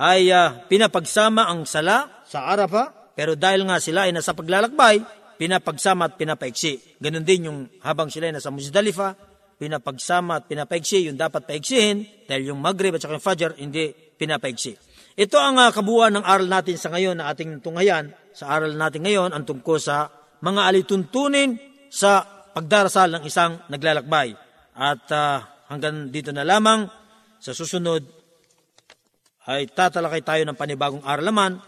ay 0.00 0.28
uh, 0.28 0.64
pinapagsama 0.68 1.48
ang 1.48 1.64
sala 1.64 2.24
sa 2.28 2.48
arapa 2.52 2.97
pero 3.18 3.34
dahil 3.34 3.66
nga 3.66 3.82
sila 3.82 4.06
ay 4.06 4.14
nasa 4.14 4.30
paglalakbay, 4.30 5.02
pinapagsama 5.42 6.06
at 6.06 6.14
pinapaiksi. 6.14 7.02
Ganon 7.02 7.26
din 7.26 7.50
yung 7.50 7.66
habang 7.82 8.06
sila 8.06 8.30
ay 8.30 8.38
nasa 8.38 8.54
Muzdalifa, 8.54 9.18
pinapagsama 9.58 10.38
at 10.38 10.46
pinapaiksi, 10.46 11.10
yung 11.10 11.18
dapat 11.18 11.42
paiksihin, 11.50 12.06
dahil 12.30 12.54
yung 12.54 12.62
Maghrib 12.62 12.94
at 12.94 13.02
saka 13.02 13.18
yung 13.18 13.26
Fajr, 13.26 13.50
hindi 13.58 13.90
pinapaiksi. 13.90 14.78
Ito 15.18 15.34
ang 15.34 15.58
uh, 15.58 15.74
kabuuan 15.74 16.14
ng 16.14 16.22
aral 16.22 16.46
natin 16.46 16.78
sa 16.78 16.94
ngayon 16.94 17.18
na 17.18 17.34
ating 17.34 17.58
tunghayan. 17.58 18.14
Sa 18.30 18.54
aral 18.54 18.78
natin 18.78 19.02
ngayon, 19.02 19.34
ang 19.34 19.42
tungkol 19.42 19.82
sa 19.82 20.06
mga 20.38 20.70
alituntunin 20.70 21.58
sa 21.90 22.22
pagdarasal 22.54 23.18
ng 23.18 23.22
isang 23.26 23.66
naglalakbay. 23.66 24.38
At 24.78 25.10
uh, 25.10 25.42
hanggang 25.66 26.14
dito 26.14 26.30
na 26.30 26.46
lamang, 26.46 26.86
sa 27.42 27.50
susunod 27.50 28.06
ay 29.50 29.66
tatalakay 29.74 30.22
tayo 30.22 30.46
ng 30.46 30.54
panibagong 30.54 31.02
aral 31.02 31.26
naman. 31.26 31.58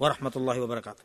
ورحمة 0.00 0.32
الله 0.36 0.60
وبركاته. 0.60 1.02